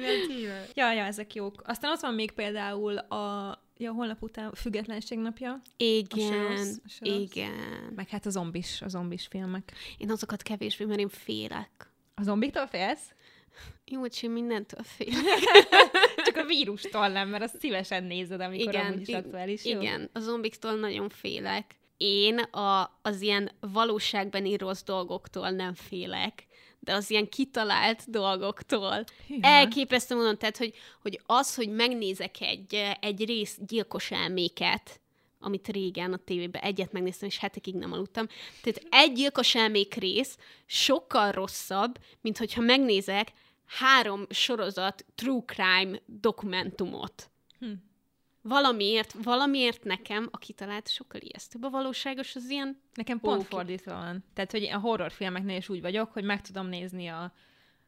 [0.75, 1.63] Ja, ja, ezek jók.
[1.67, 5.61] Aztán ott van még például a ja, holnap után függetlenség napja.
[5.77, 7.93] Igen, a sorosz, a igen.
[7.95, 9.73] Meg hát a zombis, a zombis filmek.
[9.99, 11.91] Én azokat kevésbé, mert én félek.
[12.15, 13.11] A zombiktól félsz?
[13.85, 15.25] Jó, hogy mindentől félek.
[16.27, 19.65] Csak a vírustól nem, mert azt szívesen nézed, amikor igen, amúgy is aktuális.
[19.65, 19.81] Jó?
[19.81, 21.77] Igen, a zombiktól nagyon félek.
[21.97, 26.47] Én a, az ilyen valóságban rossz dolgoktól nem félek,
[26.85, 29.05] de az ilyen kitalált dolgoktól.
[29.41, 35.01] Elképesztő mondom, tehát, hogy, hogy az, hogy megnézek egy, egy rész gyilkos elméket,
[35.41, 38.27] amit régen a tévében egyet megnéztem, és hetekig nem aludtam.
[38.63, 43.33] Tehát egy gyilkos elmék rész sokkal rosszabb, mint hogyha megnézek
[43.67, 47.31] három sorozat true crime dokumentumot.
[47.59, 47.73] Hm
[48.43, 51.63] valamiért, valamiért nekem a kitalált sokkal ijesztőbb.
[51.63, 52.81] A valóságos az ilyen...
[52.95, 53.51] Nekem pont okay.
[53.51, 54.25] fordítva van.
[54.35, 57.33] Tehát, hogy a horrorfilmeknél is úgy vagyok, hogy meg tudom nézni a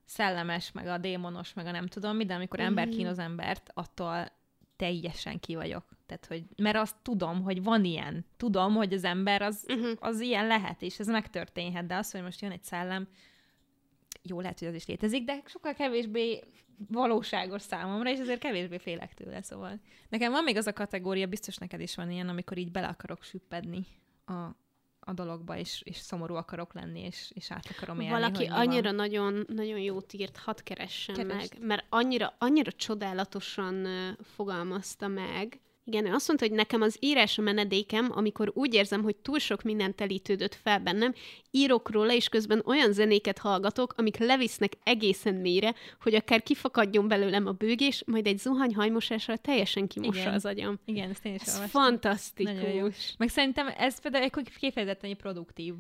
[0.05, 2.65] szellemes, meg a démonos, meg a nem tudom mi, de amikor mm.
[2.65, 4.29] ember kínoz embert, attól
[4.77, 5.85] teljesen ki vagyok.
[6.07, 8.27] Tehát, hogy, mert azt tudom, hogy van ilyen.
[8.37, 9.91] Tudom, hogy az ember az, uh-huh.
[9.99, 13.09] az ilyen lehet, és ez megtörténhet, de az, hogy most jön egy szellem,
[14.23, 16.43] jó, lehet, hogy az is létezik, de sokkal kevésbé
[16.89, 19.81] valóságos számomra, és ezért kevésbé félek tőle, szóval.
[20.09, 23.23] Nekem van még az a kategória, biztos neked is van ilyen, amikor így bele akarok
[23.23, 23.87] süppedni
[24.25, 24.33] a,
[25.01, 28.13] a dologba, és, és szomorú akarok lenni, és, és át akarom élni.
[28.13, 31.37] Valaki annyira nagyon, nagyon jót írt, hadd keressen Keresd.
[31.37, 33.87] meg, mert annyira, annyira csodálatosan
[34.23, 39.03] fogalmazta meg, Igen, ő azt mondta, hogy nekem az írás a menedékem, amikor úgy érzem,
[39.03, 41.15] hogy túl sok minden telítődött fel bennem,
[41.51, 47.47] írok róla, és közben olyan zenéket hallgatok, amik levisznek egészen mélyre, hogy akár kifakadjon belőlem
[47.47, 50.33] a bőgés, majd egy zuhany hajmosással teljesen kimossa Igen.
[50.33, 50.79] az agyam.
[50.85, 52.53] Igen, ezt én is Ez fantasztikus.
[52.55, 52.87] Nagyon jó.
[53.19, 55.75] Meg szerintem ez például egy kifejezetten produktív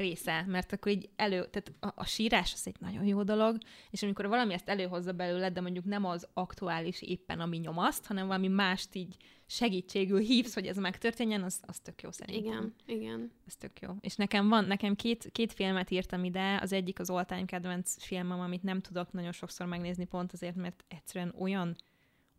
[0.00, 3.58] része, mert akkor így elő, tehát a, a sírás az egy nagyon jó dolog,
[3.90, 8.26] és amikor valami ezt előhozza belőle, de mondjuk nem az aktuális éppen, ami nyomaszt, hanem
[8.26, 12.74] valami mást így segítségül hívsz, hogy ez megtörténjen, az, az tök jó szerintem.
[12.86, 13.32] Igen, igen.
[13.46, 13.88] Ez tök jó.
[14.00, 18.40] És nekem van, nekem két, két filmet írtam ide, az egyik az all-time kedvenc filmem,
[18.40, 21.76] amit nem tudok nagyon sokszor megnézni pont azért, mert egyszerűen olyan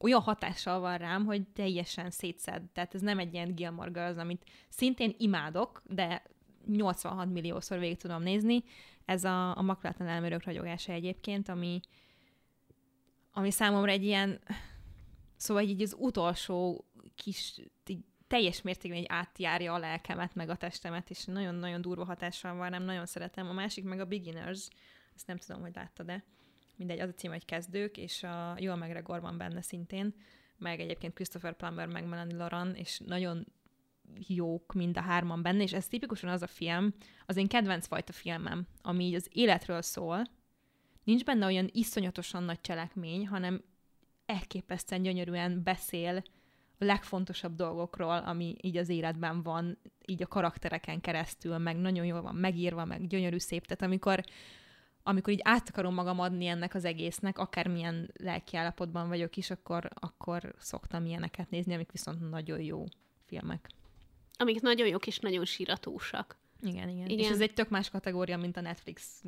[0.03, 2.63] olyan hatással van rám, hogy teljesen szétszed.
[2.73, 6.23] Tehát ez nem egy ilyen Gilmore Girls, amit szintén imádok, de
[6.67, 8.63] 86 milliószor végig tudom nézni.
[9.05, 11.79] Ez a, a makulátlan elmérők ragyogása egyébként, ami,
[13.31, 14.39] ami számomra egy ilyen,
[15.35, 16.85] szóval így az utolsó
[17.15, 22.55] kis, így teljes mértékben egy átjárja a lelkemet, meg a testemet, és nagyon-nagyon durva hatással
[22.55, 23.49] van, nem nagyon szeretem.
[23.49, 24.67] A másik meg a Beginners,
[25.15, 26.23] ezt nem tudom, hogy láttad-e.
[26.75, 30.15] Mindegy, az a cím, hogy kezdők, és a Joel McGregor van benne szintén,
[30.57, 33.45] meg egyébként Christopher Plummer, meg Melanie Laran, és nagyon
[34.27, 36.93] jók mind a hárman benne, és ez tipikusan az a film,
[37.25, 40.23] az én kedvenc fajta filmem, ami így az életről szól,
[41.03, 43.63] nincs benne olyan iszonyatosan nagy cselekmény, hanem
[44.25, 46.23] elképesztően gyönyörűen beszél
[46.77, 52.21] a legfontosabb dolgokról, ami így az életben van, így a karaktereken keresztül, meg nagyon jól
[52.21, 53.65] van megírva, meg gyönyörű szép.
[53.65, 54.23] Tehát amikor,
[55.03, 60.55] amikor így át akarom magam adni ennek az egésznek, akármilyen lelkiállapotban vagyok is, akkor, akkor
[60.57, 62.83] szoktam ilyeneket nézni, amik viszont nagyon jó
[63.25, 63.69] filmek
[64.41, 66.37] amik nagyon jók és nagyon síratósak.
[66.61, 67.19] Igen, igen, igen.
[67.19, 69.23] És ez egy tök más kategória, mint a Netflix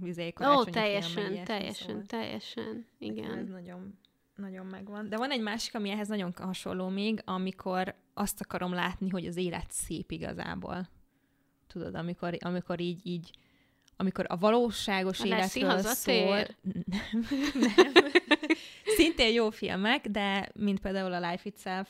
[0.00, 2.04] vizé Ó, teljesen, film, teljesen, szóval.
[2.06, 3.38] teljesen, igen.
[3.38, 3.98] Ez nagyon,
[4.34, 5.08] nagyon megvan.
[5.08, 9.36] De van egy másik, ami ehhez nagyon hasonló még, amikor azt akarom látni, hogy az
[9.36, 10.88] élet szép igazából.
[11.66, 13.30] Tudod, amikor, amikor így, így
[13.96, 16.36] amikor a valóságos a életről szól...
[16.86, 17.84] Nem, nem.
[18.96, 21.88] Szintén jó filmek, de mint például a Life Itself,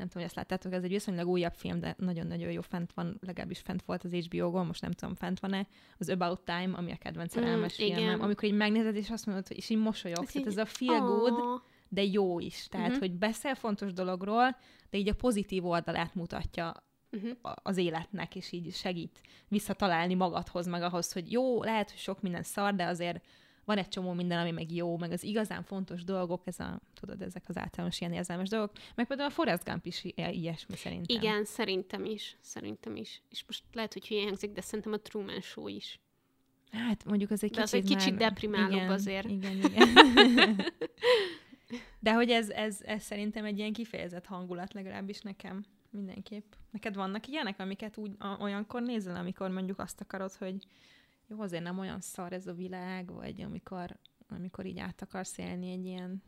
[0.00, 3.18] nem tudom, hogy ezt láttátok, ez egy viszonylag újabb film, de nagyon-nagyon jó fent van,
[3.20, 5.66] legalábbis fent volt az HBO-gon, most nem tudom, fent van-e,
[5.98, 9.48] az About Time, ami a kedvenc szerelmes mm, filmem, amikor így megnézed, és azt mondod,
[9.48, 11.60] hogy és így mosolyogsz, tehát ez a feel good, oh.
[11.88, 12.66] de jó is.
[12.68, 13.00] Tehát, uh-huh.
[13.00, 14.56] hogy beszél fontos dologról,
[14.90, 16.74] de így a pozitív oldalát mutatja
[17.10, 17.30] uh-huh.
[17.42, 22.42] az életnek, és így segít visszatalálni magadhoz, meg ahhoz, hogy jó, lehet, hogy sok minden
[22.42, 23.24] szar, de azért
[23.70, 27.22] van egy csomó minden, ami meg jó, meg az igazán fontos dolgok, ez a, tudod,
[27.22, 31.16] ezek az általános ilyen érzelmes dolgok, meg például a Forrest Gump is ilyesmi szerintem.
[31.16, 33.22] Igen, szerintem is, szerintem is.
[33.28, 36.00] És most lehet, hogy hülye hangzik, de szerintem a Truman Show is.
[36.70, 38.28] Hát mondjuk az egy de kicsit az egy kicsit már...
[38.28, 39.28] deprimálóbb igen, azért.
[39.28, 39.88] Igen, igen.
[42.04, 46.52] de hogy ez, ez, ez szerintem egy ilyen kifejezett hangulat legalábbis nekem mindenképp.
[46.70, 50.66] Neked vannak ilyenek, amiket úgy a, olyankor nézel, amikor mondjuk azt akarod, hogy
[51.30, 53.96] jó, azért nem olyan szar ez a világ, vagy amikor,
[54.28, 56.22] amikor így át akarsz élni egy ilyen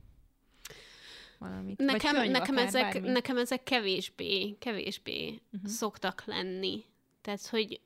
[1.38, 1.78] valamit.
[1.78, 5.70] Nekem, könyv, nekem, ezek, nekem ezek kevésbé, kevésbé uh-huh.
[5.70, 6.84] szoktak lenni.
[7.20, 7.80] Tehát, hogy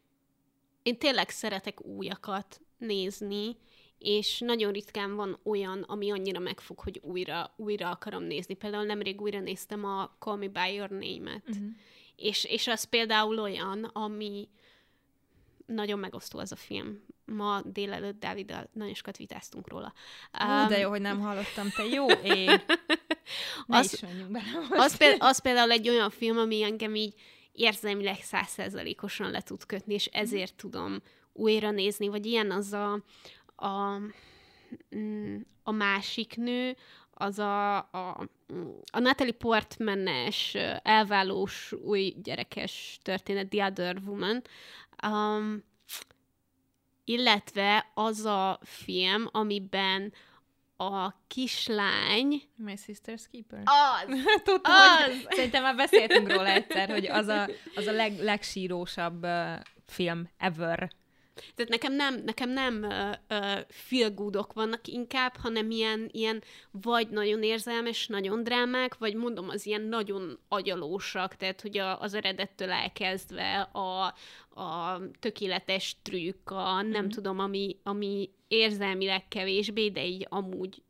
[0.83, 3.57] én tényleg szeretek újakat nézni,
[3.99, 8.55] és nagyon ritkán van olyan, ami annyira megfog, hogy újra, újra akarom nézni.
[8.55, 11.67] Például nemrég újra néztem a Call Me By Your Name-et, uh-huh.
[12.17, 14.49] és, és az például olyan, ami,
[15.67, 17.05] nagyon megosztó az a film.
[17.25, 19.93] Ma délelőtt Dáviddal nagyon sokat vitáztunk róla.
[20.45, 22.07] Um, de jó, hogy nem hallottam, te jó
[22.37, 22.47] ég.
[23.67, 24.09] Ne az, is
[24.71, 27.15] az, például, az például egy olyan film, ami engem így
[27.53, 31.03] érzelmileg százszerzalékosan le tud kötni, és ezért tudom
[31.33, 32.93] újra nézni, vagy ilyen az a,
[33.67, 34.01] a,
[34.97, 36.77] mm, a másik nő,
[37.19, 38.29] az a, a,
[38.93, 44.43] a Natalie Portman-es elválós új gyerekes történet, The Other Woman,
[45.03, 45.65] Um,
[47.05, 50.13] illetve az a film, amiben
[50.77, 52.43] a kislány...
[52.57, 53.63] My Sister's Keeper?
[53.65, 54.09] Az!
[54.45, 55.05] Tudtam, az!
[55.05, 59.55] Hogy, szerintem már beszéltünk róla egyszer, hogy az a, az a leg, legsírósabb uh,
[59.87, 60.91] film ever.
[61.55, 62.87] Tehát nekem nem, nekem nem
[63.69, 69.67] feel goodok vannak inkább, hanem ilyen, ilyen vagy nagyon érzelmes, nagyon drámák, vagy mondom, az
[69.67, 74.05] ilyen nagyon agyalósak, tehát hogy a, az eredettől elkezdve a,
[74.61, 77.09] a tökéletes trükk, a nem mm-hmm.
[77.09, 80.83] tudom, ami, ami érzelmileg kevésbé, de így amúgy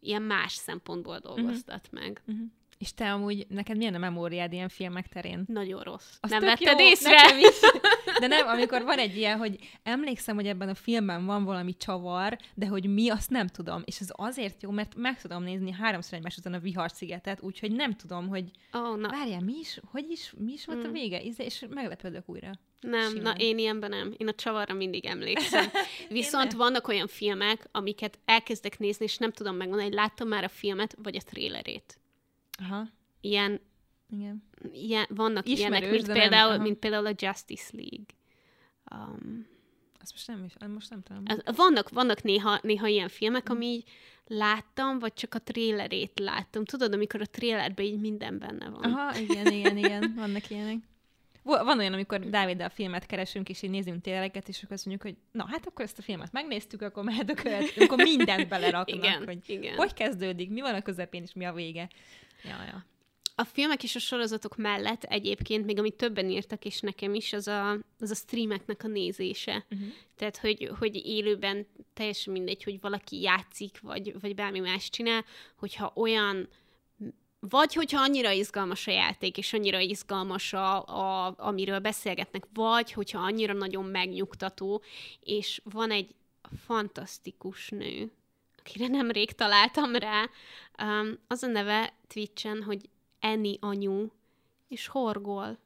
[0.00, 2.04] ilyen más szempontból dolgoztat mm-hmm.
[2.04, 2.22] meg.
[2.32, 2.44] Mm-hmm.
[2.78, 5.44] És te amúgy, neked milyen a memóriád ilyen filmek terén?
[5.46, 6.16] Nagyon rossz.
[6.20, 7.10] Az nem vetted jó, észre?
[7.10, 7.60] nekem is.
[8.20, 12.38] De nem, amikor van egy ilyen, hogy emlékszem, hogy ebben a filmben van valami csavar,
[12.54, 13.82] de hogy mi, azt nem tudom.
[13.84, 17.96] És ez azért jó, mert meg tudom nézni háromszor egymás után a Vihar-szigetet, úgyhogy nem
[17.96, 18.44] tudom, hogy
[18.76, 20.92] Ó, na, várjál, mi is, hogy is, mi is volt a Mm.
[20.92, 21.22] vége?
[21.22, 22.50] Íze- És meglepődök újra.
[22.80, 23.22] nem, simán.
[23.22, 24.14] na én ilyenben nem.
[24.16, 25.66] Én a csavarra mindig emlékszem.
[26.08, 30.48] Viszont vannak olyan filmek, amiket elkezdek nézni, és nem tudom megmondani, hogy láttam már a
[30.48, 31.98] filmet, vagy a trélerét.
[32.58, 32.86] Aha,
[33.20, 33.60] Ilyen,
[34.10, 34.42] igen.
[34.72, 36.62] ilyen vannak Ismerős, ilyenek, mint nem, például, aha.
[36.62, 38.06] mint például a Justice League.
[38.90, 39.46] Um,
[40.00, 41.22] Azt most nem is, most nem tudom.
[41.26, 43.84] Ez- Vannak, vannak néha, néha ilyen filmek, ami így
[44.26, 46.64] láttam, vagy csak a trélerét láttam.
[46.64, 48.82] Tudod, amikor a trélerben így minden benne van.
[48.82, 50.76] Aha, igen, igen, igen, vannak ilyenek.
[51.42, 55.22] Van olyan, amikor Dáviddal filmet keresünk, és így nézünk ténylegeket, és akkor azt mondjuk, hogy
[55.32, 59.24] na, hát akkor ezt a filmet megnéztük, akkor mehet a követ, akkor mindent beleraknak, igen,
[59.24, 59.76] hogy igen.
[59.76, 61.88] hogy kezdődik, mi van a közepén, és mi a vége.
[62.44, 62.84] Ja, ja.
[63.36, 67.48] A filmek és a sorozatok mellett egyébként, még amit többen írtak, és nekem is, az
[67.48, 69.64] a, az a streameknek a nézése.
[69.70, 69.88] Uh-huh.
[70.16, 75.24] Tehát, hogy, hogy élőben teljesen mindegy, hogy valaki játszik, vagy, vagy bármi más csinál,
[75.56, 76.48] hogyha olyan
[77.50, 83.18] vagy hogyha annyira izgalmas a játék, és annyira izgalmas, a, a, amiről beszélgetnek, vagy hogyha
[83.18, 84.82] annyira nagyon megnyugtató,
[85.20, 86.14] és van egy
[86.64, 88.12] fantasztikus nő,
[88.64, 90.30] akire nemrég találtam rá,
[90.82, 92.88] um, az a neve Twitchen, hogy
[93.20, 94.06] Eni anyu,
[94.68, 95.58] és horgol.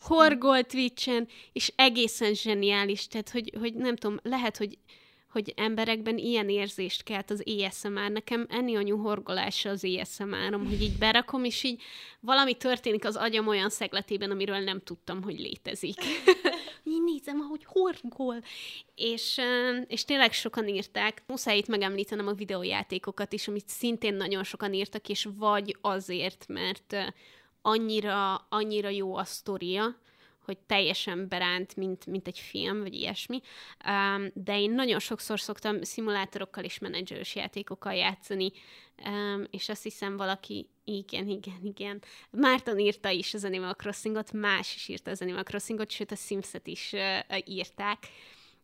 [0.00, 4.78] Horgol Twitchen, és egészen zseniális, tehát hogy, hogy nem tudom, lehet, hogy
[5.30, 8.10] hogy emberekben ilyen érzést kelt az ASMR.
[8.10, 11.82] Nekem enni anyu horgolása az asmr hogy így berakom, és így
[12.20, 15.98] valami történik az agyam olyan szegletében, amiről nem tudtam, hogy létezik.
[16.90, 18.42] így nézem, ahogy horgol.
[18.94, 19.40] És,
[19.86, 21.22] és tényleg sokan írták.
[21.26, 26.96] Muszáj itt megemlítenem a videójátékokat is, amit szintén nagyon sokan írtak, és vagy azért, mert
[27.62, 29.96] annyira, annyira jó a sztoria,
[30.50, 33.40] hogy teljesen beránt, mint, mint egy film, vagy ilyesmi.
[33.86, 38.52] Um, de én nagyon sokszor szoktam szimulátorokkal és menedzseres játékokkal játszani,
[39.04, 42.02] um, és azt hiszem valaki, igen, igen, igen.
[42.30, 46.66] Márton írta is az Animal Crossingot, más is írta az Animal Crossingot, sőt a Simset
[46.66, 47.98] is uh, írták.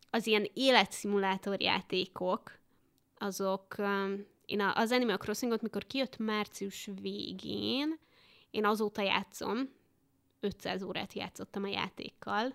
[0.09, 2.59] Az ilyen életszimulátor játékok,
[3.17, 7.99] azok, um, én az Animal Crossingot, mikor kijött március végén,
[8.51, 9.75] én azóta játszom,
[10.39, 12.53] 500 órát játszottam a játékkal.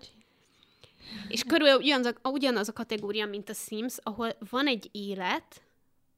[1.27, 5.61] És körülbelül ugyanaz a, ugyanaz a kategória, mint a Sims, ahol van egy élet,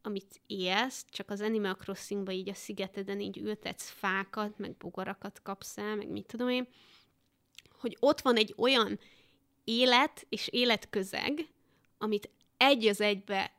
[0.01, 5.77] amit élsz, csak az Animal Crossingba így a szigeteden így ültetsz fákat, meg bogarakat kapsz
[5.77, 6.67] el, meg mit tudom én,
[7.79, 8.99] hogy ott van egy olyan
[9.63, 11.47] élet és életközeg,
[11.97, 13.51] amit egy az egybe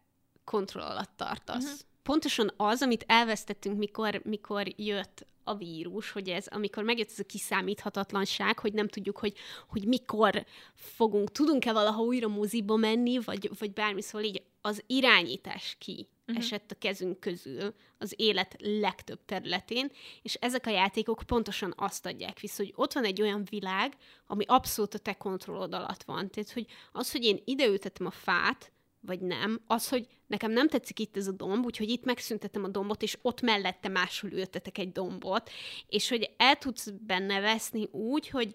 [0.44, 1.64] kontroll alatt tartasz.
[1.64, 1.80] Uh-huh.
[2.06, 7.24] Pontosan az, amit elvesztettünk, mikor, mikor jött a vírus, hogy ez, amikor megjött ez a
[7.24, 9.34] kiszámíthatatlanság, hogy nem tudjuk, hogy,
[9.68, 10.44] hogy mikor
[10.74, 16.44] fogunk, tudunk-e valaha újra moziba menni, vagy, vagy bármi, szóval így az irányítás ki uh-huh.
[16.44, 19.90] esett a kezünk közül az élet legtöbb területén,
[20.22, 23.96] és ezek a játékok pontosan azt adják vissza, hogy ott van egy olyan világ,
[24.26, 26.30] ami abszolút a te kontrollod alatt van.
[26.30, 28.72] Tehát, hogy az, hogy én ideültetem a fát,
[29.06, 32.68] vagy nem, az, hogy nekem nem tetszik itt ez a domb, úgyhogy itt megszüntetem a
[32.68, 35.50] dombot, és ott mellette máshol ültetek egy dombot,
[35.88, 38.54] és hogy el tudsz benne veszni úgy, hogy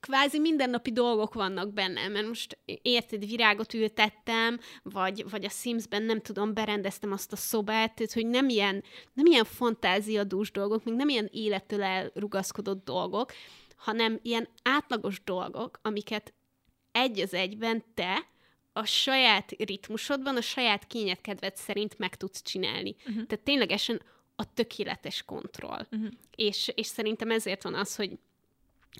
[0.00, 6.20] kvázi mindennapi dolgok vannak benne, mert most érted, virágot ültettem, vagy, vagy a Simsben nem
[6.20, 11.08] tudom, berendeztem azt a szobát, tehát hogy nem ilyen, nem ilyen fantáziadús dolgok, még nem
[11.08, 13.32] ilyen élettől elrugaszkodott dolgok,
[13.76, 16.34] hanem ilyen átlagos dolgok, amiket
[16.92, 18.26] egy az egyben te
[18.78, 22.94] a saját ritmusodban, a saját kényedkedved szerint meg tudsz csinálni.
[22.98, 23.26] Uh-huh.
[23.26, 24.02] Tehát ténylegesen
[24.36, 25.86] a tökéletes kontroll.
[25.90, 26.10] Uh-huh.
[26.36, 28.18] És, és szerintem ezért van az, hogy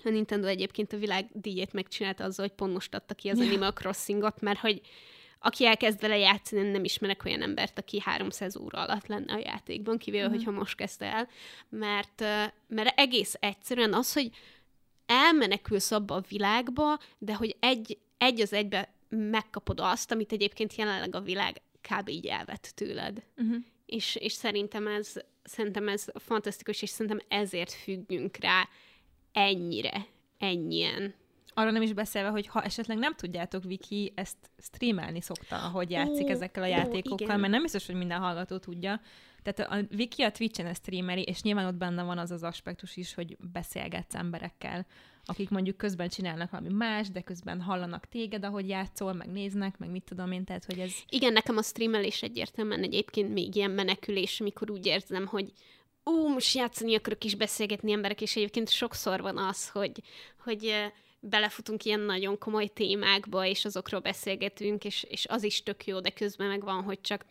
[0.03, 3.73] a Nintendo egyébként a világ díjét megcsinálta azzal, hogy pont most adta ki az Animal
[3.73, 4.81] Crossingot, mert hogy
[5.39, 9.97] aki elkezd vele játszani, nem ismerek olyan embert, aki 300 óra alatt lenne a játékban,
[9.97, 10.37] kivéve, uh-huh.
[10.37, 11.27] hogyha most kezdte el,
[11.69, 12.19] mert,
[12.67, 14.29] mert egész egyszerűen az, hogy
[15.05, 21.15] elmenekülsz abba a világba, de hogy egy, egy az egybe megkapod azt, amit egyébként jelenleg
[21.15, 22.09] a világ kb.
[22.09, 23.23] így elvett tőled.
[23.37, 23.55] Uh-huh.
[23.85, 28.67] És, és szerintem ez, szerintem ez fantasztikus, és szerintem ezért függünk rá
[29.31, 30.05] ennyire,
[30.37, 31.13] ennyien.
[31.53, 36.25] Arra nem is beszélve, hogy ha esetleg nem tudjátok, Viki ezt streamelni szokta, ahogy játszik
[36.25, 37.39] Ó, ezekkel a ó, játékokkal, igen.
[37.39, 39.01] mert nem biztos, hogy minden hallgató tudja.
[39.43, 43.13] Tehát a Viki a Twitch-en streameli, és nyilván ott benne van az az aspektus is,
[43.13, 44.85] hogy beszélgetsz emberekkel,
[45.29, 49.89] akik mondjuk közben csinálnak valami más, de közben hallanak téged, ahogy játszol, meg néznek, meg
[49.89, 50.91] mit tudom én, tehát hogy ez...
[51.09, 55.51] Igen, nekem a streamelés egyértelműen egyébként még ilyen menekülés, amikor úgy érzem, hogy
[56.03, 60.01] ú, most játszani akarok is beszélgetni emberek, és egyébként sokszor van az, hogy,
[60.43, 65.99] hogy belefutunk ilyen nagyon komoly témákba, és azokról beszélgetünk, és, és az is tök jó,
[65.99, 67.25] de közben meg van, hogy csak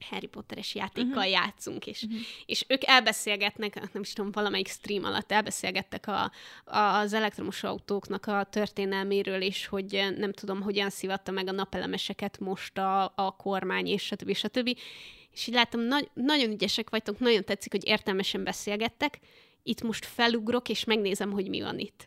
[0.00, 1.30] Harry Potteres játékkal uh-huh.
[1.30, 2.20] játszunk, és, uh-huh.
[2.46, 6.32] és ők elbeszélgetnek, nem is tudom, valamelyik stream alatt elbeszélgettek a,
[6.64, 12.38] a, az elektromos autóknak a történelméről, és hogy nem tudom, hogyan szivatta meg a napelemeseket
[12.38, 14.34] most a, a kormány, és stb.
[14.34, 14.78] stb.
[15.32, 19.20] És így láttam, na- nagyon ügyesek vagytok, nagyon tetszik, hogy értelmesen beszélgettek,
[19.66, 22.06] itt most felugrok, és megnézem, hogy mi van itt.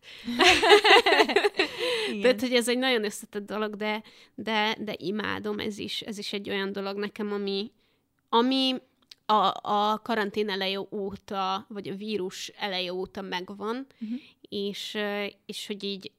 [2.22, 4.04] Tehát, hogy ez egy nagyon összetett dolog, de,
[4.36, 7.72] de, de imádom, ez is, ez is egy olyan dolog nekem, ami,
[8.30, 8.76] ami
[9.26, 14.20] a, a karantén eleje óta, vagy a vírus eleje óta megvan, uh-huh.
[14.42, 14.98] és,
[15.46, 16.12] és hogy így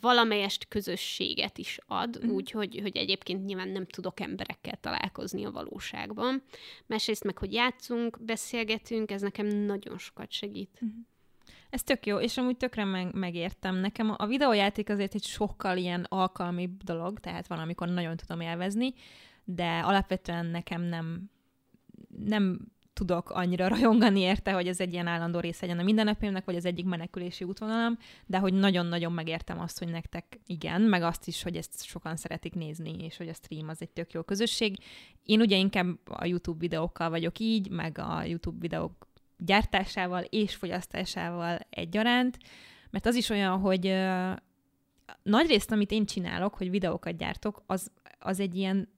[0.00, 2.32] valamelyest közösséget is ad, uh-huh.
[2.32, 6.42] úgyhogy hogy egyébként nyilván nem tudok emberekkel találkozni a valóságban.
[6.86, 10.70] Másrészt meg, hogy játszunk, beszélgetünk, ez nekem nagyon sokat segít.
[10.74, 10.90] Uh-huh.
[11.70, 13.76] Ez tök jó, és amúgy tökre meg, megértem.
[13.76, 18.94] Nekem a videójáték azért egy sokkal ilyen alkalmibb dolog, tehát van, amikor nagyon tudom élvezni,
[19.44, 21.30] de alapvetően nekem nem,
[22.08, 26.56] nem tudok annyira rajongani érte, hogy ez egy ilyen állandó része legyen a mindennapjaimnak, vagy
[26.56, 31.42] az egyik menekülési útvonalam, de hogy nagyon-nagyon megértem azt, hogy nektek igen, meg azt is,
[31.42, 34.78] hogy ezt sokan szeretik nézni, és hogy a stream az egy tök jó közösség.
[35.22, 41.58] Én ugye inkább a YouTube videókkal vagyok így, meg a YouTube videók gyártásával és fogyasztásával
[41.70, 42.38] egyaránt,
[42.90, 43.94] mert az is olyan, hogy
[45.22, 48.88] nagy részt, amit én csinálok, hogy videókat gyártok, az, az egy ilyen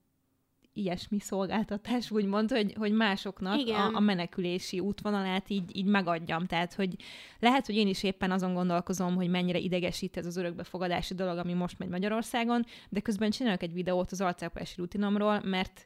[0.75, 6.45] ilyesmi szolgáltatás, úgymond, hogy, hogy másoknak a, a menekülési útvonalát így, így megadjam.
[6.45, 6.95] Tehát, hogy
[7.39, 11.53] lehet, hogy én is éppen azon gondolkozom, hogy mennyire idegesít ez az örökbefogadási dolog, ami
[11.53, 15.85] most megy Magyarországon, de közben csinálok egy videót az arcápolási rutinomról, mert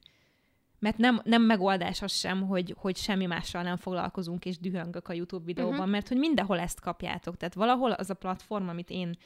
[0.81, 5.13] mert nem, nem megoldás az sem, hogy, hogy semmi mással nem foglalkozunk, és dühöngök a
[5.13, 5.91] YouTube videóban, uh-huh.
[5.91, 7.37] mert hogy mindenhol ezt kapjátok.
[7.37, 9.17] Tehát valahol az a platform, amit én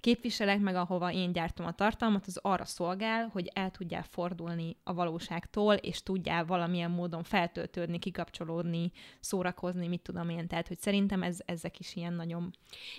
[0.00, 4.94] képviselek, meg ahova én gyártom a tartalmat, az arra szolgál, hogy el tudjál fordulni a
[4.94, 10.46] valóságtól, és tudjál valamilyen módon feltöltődni, kikapcsolódni, szórakozni, mit tudom én.
[10.46, 12.50] Tehát, hogy szerintem ez, ezek is ilyen nagyon...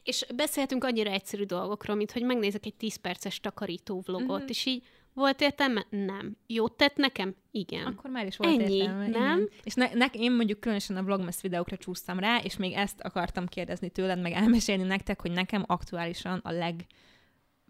[0.03, 4.47] És beszélhetünk annyira egyszerű dolgokról, mint hogy megnézek egy 10 perces takarító vlogot, mm-hmm.
[4.47, 4.83] és így
[5.13, 5.85] volt értelme?
[5.89, 6.37] Nem.
[6.47, 7.35] Jót tett nekem?
[7.51, 7.85] Igen.
[7.85, 9.07] Akkor már is volt Ennyi, értelme.
[9.07, 9.37] nem?
[9.37, 9.49] Igen.
[9.63, 13.45] És ne, ne, én mondjuk különösen a Vlogmas videókra csúsztam rá, és még ezt akartam
[13.45, 16.85] kérdezni tőled, meg elmesélni nektek, hogy nekem aktuálisan a leg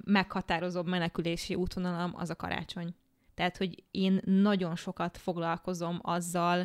[0.03, 2.95] meghatározóbb menekülési útvonalam az a karácsony.
[3.33, 6.63] Tehát, hogy én nagyon sokat foglalkozom azzal,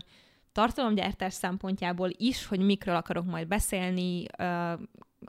[0.53, 4.25] tartalomgyártás szempontjából is, hogy mikről akarok majd beszélni,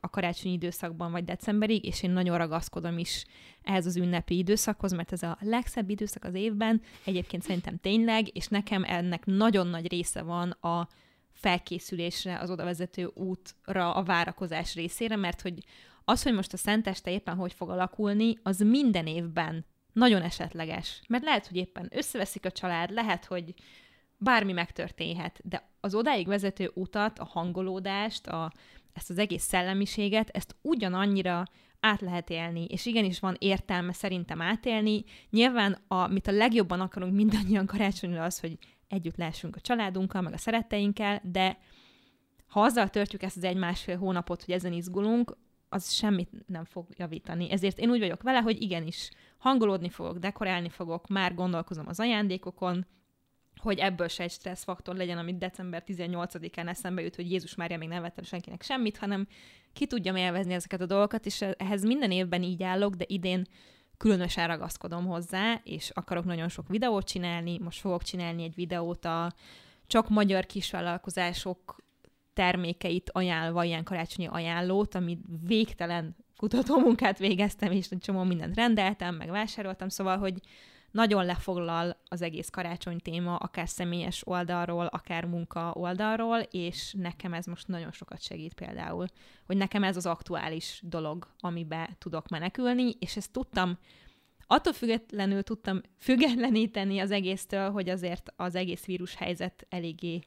[0.02, 3.26] a karácsonyi időszakban vagy decemberig, és én nagyon ragaszkodom is
[3.64, 8.48] ehhez az ünnepi időszakhoz, mert ez a legszebb időszak az évben, egyébként szerintem tényleg, és
[8.48, 10.88] nekem ennek nagyon nagy része van a
[11.32, 15.64] felkészülésre, az odavezető útra, a várakozás részére, mert hogy
[16.06, 21.02] az, hogy most a szenteste éppen hogy fog alakulni, az minden évben nagyon esetleges.
[21.08, 23.54] Mert lehet, hogy éppen összeveszik a család, lehet, hogy
[24.18, 28.52] bármi megtörténhet, de az odáig vezető utat, a hangolódást, a
[28.96, 31.43] ezt az egész szellemiséget, ezt ugyanannyira
[31.80, 35.04] át lehet élni, és igenis van értelme szerintem átélni.
[35.30, 40.38] Nyilván, amit a legjobban akarunk mindannyian karácsonyra az, hogy együtt lehessünk a családunkkal, meg a
[40.38, 41.58] szeretteinkkel, de
[42.48, 45.38] ha azzal törtjük ezt az egy-másfél hónapot, hogy ezen izgulunk,
[45.70, 47.52] az semmit nem fog javítani.
[47.52, 52.86] Ezért én úgy vagyok vele, hogy igenis, hangolódni fogok, dekorálni fogok, már gondolkozom az ajándékokon,
[53.66, 57.88] hogy ebből se egy stresszfaktor legyen, amit december 18-án eszembe jut, hogy Jézus Mária még
[57.88, 59.28] nem vettem senkinek semmit, hanem
[59.74, 63.47] ki tudjam élvezni ezeket a dolgokat, és ehhez minden évben így állok, de idén
[63.97, 67.59] különösen ragaszkodom hozzá, és akarok nagyon sok videót csinálni.
[67.59, 69.34] Most fogok csinálni egy videót a
[69.88, 71.84] csak magyar kisvállalkozások
[72.34, 79.30] termékeit ajánlva, ilyen karácsonyi ajánlót, amit végtelen kutatómunkát végeztem, és egy csomó mindent rendeltem, meg
[79.30, 80.39] vásároltam, szóval, hogy
[80.96, 87.46] nagyon lefoglal az egész karácsony téma, akár személyes oldalról, akár munka oldalról, és nekem ez
[87.46, 89.06] most nagyon sokat segít például,
[89.46, 93.78] hogy nekem ez az aktuális dolog, amibe tudok menekülni, és ezt tudtam
[94.48, 100.22] Attól függetlenül tudtam függetleníteni az egésztől, hogy azért az egész vírus helyzet eléggé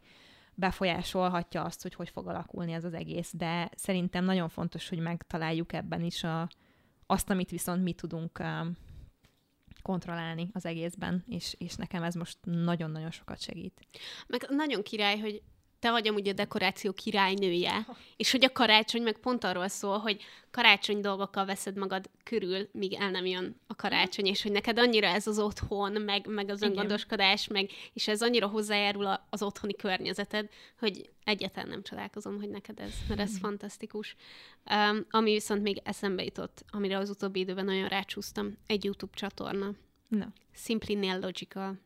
[0.54, 5.72] befolyásolhatja azt, hogy hogy fog alakulni ez az egész, de szerintem nagyon fontos, hogy megtaláljuk
[5.72, 6.48] ebben is a,
[7.06, 8.76] azt, amit viszont mi tudunk um,
[9.88, 13.86] kontrollálni az egészben, és, és nekem ez most nagyon-nagyon sokat segít.
[14.26, 15.42] Meg nagyon király, hogy
[15.80, 20.22] te vagy amúgy a dekoráció királynője, és hogy a karácsony meg pont arról szól, hogy
[20.50, 25.06] karácsony dolgokkal veszed magad körül, míg el nem jön a karácsony, és hogy neked annyira
[25.06, 30.48] ez az otthon, meg, meg az öngondoskodás, meg, és ez annyira hozzájárul az otthoni környezeted,
[30.78, 34.16] hogy egyáltalán nem csodálkozom, hogy neked ez, mert ez fantasztikus.
[34.70, 39.72] Um, ami viszont még eszembe jutott, amire az utóbbi időben nagyon rácsúsztam, egy YouTube csatorna.
[40.08, 40.32] Na.
[40.54, 41.78] Simply Nail Logical.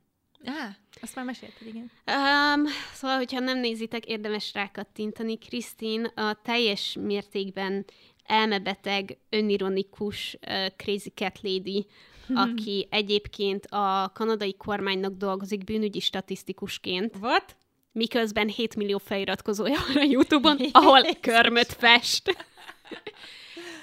[0.45, 1.91] Á, azt már mesélted, igen.
[2.07, 5.39] Um, szóval, hogyha nem nézitek, érdemes rákattintani.
[5.39, 7.85] Krisztin a teljes mértékben
[8.27, 11.87] elmebeteg, önironikus uh, Crazy Cat Lady,
[12.45, 17.17] aki egyébként a kanadai kormánynak dolgozik bűnügyi statisztikusként.
[17.21, 17.57] What?
[17.93, 22.37] Miközben 7 millió feliratkozója van a YouTube-on, ahol körmöt fest.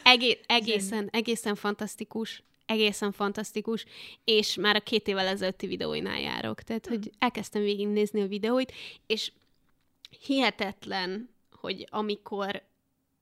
[0.03, 3.85] Egé- egészen, egészen fantasztikus egészen fantasztikus,
[4.23, 6.61] és már a két évvel ezelőtti videóinál járok.
[6.61, 8.73] Tehát, hogy elkezdtem végignézni a videóit,
[9.07, 9.31] és
[10.25, 12.67] hihetetlen, hogy amikor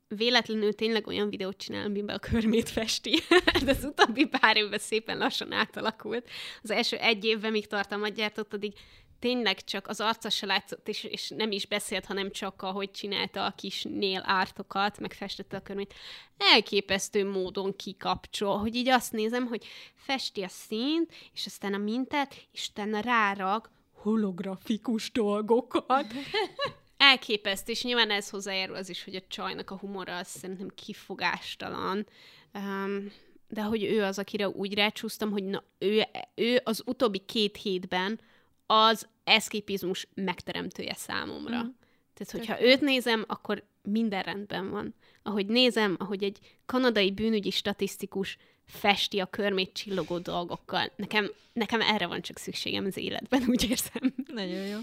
[0.07, 3.19] véletlenül tényleg olyan videót csinál, amiben a körmét festi.
[3.63, 6.29] De az utóbbi pár évben szépen lassan átalakult.
[6.63, 8.73] Az első egy évben, míg tartalmat gyártott, addig
[9.19, 13.45] tényleg csak az arca se látszott, és, és nem is beszélt, hanem csak ahogy csinálta
[13.45, 15.93] a kis nél ártokat, meg festette a körmét.
[16.37, 19.65] Elképesztő módon kikapcsol, hogy így azt nézem, hogy
[19.95, 26.13] festi a színt, és aztán a mintát, és utána rárag holografikus dolgokat.
[26.97, 32.07] Elképesztő, és nyilván ez hozzájárul az is, hogy a csajnak a humora az szerintem kifogástalan.
[32.53, 33.11] Um,
[33.47, 36.03] de hogy ő az, akire úgy rácsúsztam, hogy na, ő,
[36.35, 38.19] ő az utóbbi két hétben
[38.67, 41.63] az eszképizmus megteremtője számomra.
[41.63, 41.67] Mm.
[42.13, 44.93] Tehát, hogyha őt nézem, akkor minden rendben van.
[45.23, 50.91] Ahogy nézem, ahogy egy kanadai bűnügyi statisztikus festi a körmét csillogó dolgokkal.
[50.95, 54.13] Nekem, nekem erre van csak szükségem az életben, úgy érzem.
[54.33, 54.79] Nagyon jó.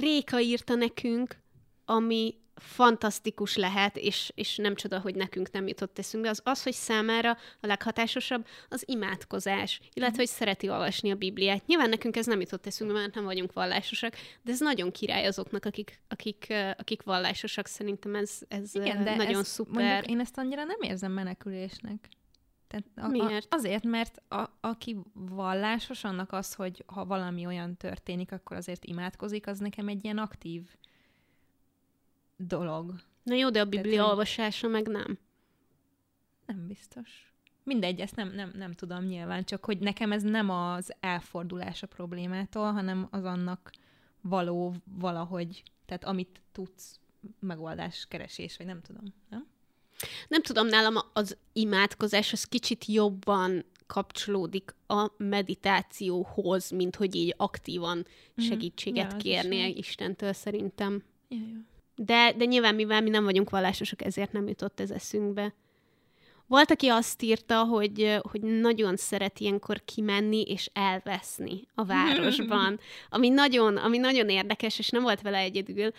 [0.00, 1.36] Réka írta nekünk,
[1.84, 6.72] ami fantasztikus lehet, és, és nem csoda, hogy nekünk nem jutott eszünkbe, az az, hogy
[6.72, 11.66] számára a leghatásosabb az imádkozás, illetve, hogy szereti olvasni a Bibliát.
[11.66, 15.64] Nyilván nekünk ez nem jutott eszünkbe, mert nem vagyunk vallásosak, de ez nagyon király azoknak,
[15.64, 17.66] akik, akik, akik vallásosak.
[17.66, 19.82] Szerintem ez, ez Igen, de nagyon ez, szuper.
[19.82, 22.08] Mondjuk én ezt annyira nem érzem menekülésnek.
[22.66, 23.54] Tehát a, Miért?
[23.54, 28.84] A, azért, mert a, aki vallásos, annak az, hogy ha valami olyan történik, akkor azért
[28.84, 30.62] imádkozik, az nekem egy ilyen aktív
[32.46, 32.94] dolog.
[33.22, 35.18] Na jó, de a Biblia Tehát, olvasása meg nem.
[36.46, 37.32] Nem biztos.
[37.64, 41.86] Mindegy, ezt nem, nem, nem tudom nyilván, csak hogy nekem ez nem az elfordulás a
[41.86, 43.70] problémától, hanem az annak
[44.20, 47.00] való valahogy, tehát amit tudsz,
[47.40, 49.04] megoldás keresés, vagy nem tudom.
[49.28, 49.46] Nem?
[50.28, 58.06] Nem tudom, nálam az imádkozás az kicsit jobban kapcsolódik a meditációhoz, mint hogy így aktívan
[58.34, 58.46] mhm.
[58.46, 61.02] segítséget ja, kérnél Istentől szerintem.
[61.28, 61.70] Ja, ja.
[62.04, 65.54] De, de nyilván, mivel mi nem vagyunk vallásosok, ezért nem jutott ez eszünkbe.
[66.46, 72.80] Volt, aki azt írta, hogy, hogy nagyon szeret ilyenkor kimenni és elveszni a városban,
[73.10, 75.90] ami nagyon, ami nagyon érdekes, és nem volt vele egyedül.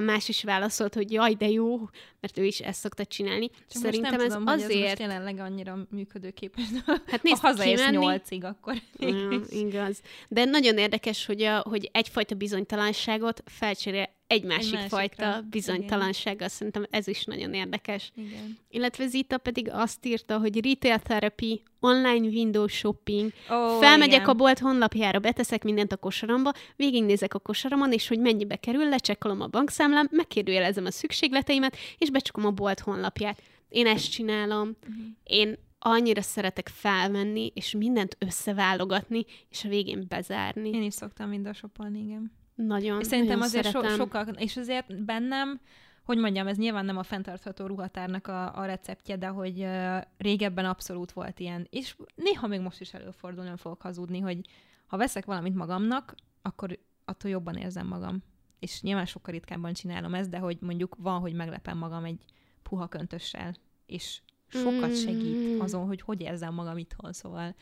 [0.00, 1.78] Más is válaszolt, hogy jaj, de jó,
[2.20, 3.50] mert ő is ezt szokta csinálni.
[3.50, 4.72] Csak Szerintem nem ez tudom, azért...
[4.72, 6.64] Hogy ez most jelenleg annyira működőképes.
[7.06, 8.74] Hát nézd, ha hazaérsz nyolcig, akkor...
[8.98, 10.00] Ja, igaz.
[10.28, 16.48] De nagyon érdekes, hogy, a, hogy egyfajta bizonytalanságot felcserél egy másik egy fajta bizonytalansággal.
[16.48, 18.12] Szerintem ez is nagyon érdekes.
[18.14, 18.58] Igen.
[18.70, 24.28] Illetve Zita pedig azt írta, hogy retail therapy, online window shopping, oh, felmegyek igen.
[24.28, 29.40] a bolt honlapjára, beteszek mindent a kosaramba, végignézek a kosaramon, és hogy mennyibe kerül, lecsekkolom
[29.40, 33.42] a bankszámlám, megkérdőjelezem a szükségleteimet, és becsukom a bolt honlapját.
[33.68, 34.76] Én ezt csinálom.
[34.80, 35.04] Uh-huh.
[35.24, 40.68] Én annyira szeretek felmenni, és mindent összeválogatni, és a végén bezárni.
[40.70, 42.37] Én is szoktam mind a shopolni, igen.
[42.66, 45.60] Nagyon, és Szerintem nagyon azért so, sokkal, és azért bennem,
[46.04, 50.64] hogy mondjam, ez nyilván nem a fenntartható ruhatárnak a, a receptje, de hogy uh, régebben
[50.64, 54.40] abszolút volt ilyen, és néha még most is előfordul, nem fogok hazudni, hogy
[54.86, 58.22] ha veszek valamit magamnak, akkor attól jobban érzem magam.
[58.58, 62.24] És nyilván sokkal ritkábban csinálom ezt, de hogy mondjuk van, hogy meglepem magam egy
[62.62, 63.54] puha köntössel,
[63.86, 65.60] és sokat segít mm.
[65.60, 67.54] azon, hogy hogy érzem magam itthon, szóval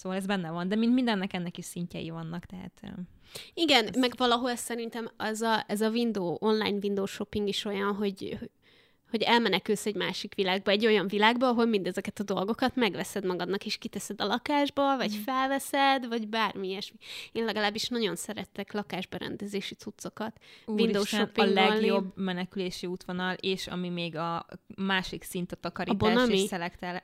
[0.00, 2.82] Szóval ez benne van, de mint mindennek ennek is szintjei vannak, tehát...
[3.54, 3.96] Igen, ez...
[3.96, 8.38] meg valahol szerintem az a, ez a window, online window shopping is olyan, hogy,
[9.10, 13.78] hogy elmenekülsz egy másik világba, egy olyan világba, ahol mindezeket a dolgokat megveszed magadnak, és
[13.78, 15.22] kiteszed a lakásba, vagy mm.
[15.22, 16.98] felveszed, vagy bármi ilyesmi.
[17.32, 20.38] Én legalábbis nagyon szerettek lakásberendezési cuccokat.
[20.66, 24.46] Windows shopping a legjobb menekülési útvonal, és ami még a
[24.76, 27.02] másik szint a takarítás a és szelektál.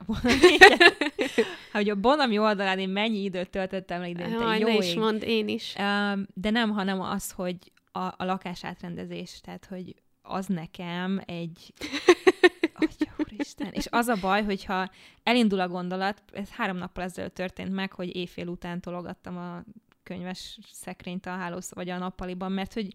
[1.72, 5.22] hogy a Bonami oldalán én mennyi időt töltöttem le ide, Jaj, jó ne is mond,
[5.22, 5.74] én is.
[6.34, 7.56] De nem, hanem az, hogy
[7.92, 9.94] a, a lakás átrendezés, tehát hogy
[10.26, 11.72] az nekem egy...
[12.78, 13.72] Atya, úristen.
[13.72, 14.90] És az a baj, hogyha
[15.22, 19.62] elindul a gondolat, ez három nappal ezelőtt történt meg, hogy éjfél után tologattam a
[20.02, 22.94] könyves szekrényt a hálósz vagy a nappaliban, mert hogy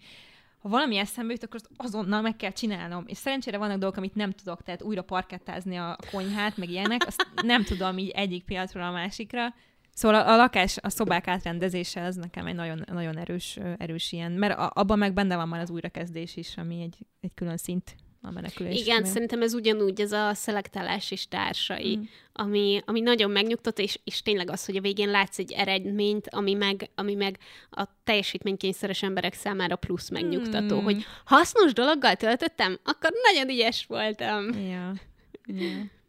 [0.62, 3.04] ha valami eszembe jut, akkor azt azonnal meg kell csinálnom.
[3.08, 7.28] És szerencsére vannak dolgok, amit nem tudok, tehát újra parkettázni a konyhát, meg ilyenek, azt
[7.44, 9.54] nem tudom így egyik piacról a másikra.
[9.94, 14.32] Szóval a, a lakás, a szobák átrendezése az nekem egy nagyon, nagyon erős, erős ilyen,
[14.32, 17.96] mert a, abban meg benne van már az újrakezdés is, ami egy, egy külön szint
[18.22, 18.80] a menekülés.
[18.80, 22.02] Igen, szerintem ez ugyanúgy, ez a szelektálás és társai, mm.
[22.34, 26.54] ami, ami nagyon megnyugtat, és, és tényleg az, hogy a végén látsz egy eredményt, ami
[26.54, 27.38] meg, ami meg
[27.70, 30.84] a teljesítménykényszeres emberek számára plusz megnyugtató, mm.
[30.84, 34.54] hogy hasznos dologgal töltöttem, akkor nagyon ügyes voltam.
[34.54, 34.94] Ja.
[35.46, 36.00] ja.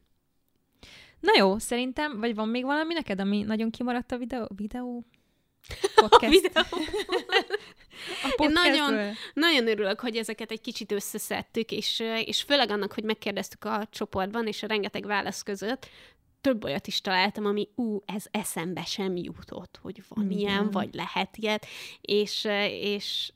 [1.23, 4.49] Na jó, szerintem, vagy van még valami neked, ami nagyon kimaradt a videó?
[4.57, 5.05] videó?
[5.95, 6.25] Podcast.
[6.25, 6.63] a videó.
[8.39, 13.05] a Én nagyon, nagyon örülök, hogy ezeket egy kicsit összeszedtük, és, és főleg annak, hogy
[13.05, 15.89] megkérdeztük a csoportban, és a rengeteg válasz között,
[16.41, 20.39] több olyat is találtam, ami ú, ez eszembe sem jutott, hogy van Igen.
[20.39, 21.67] ilyen, vagy lehet ilyet,
[22.01, 23.33] és, és,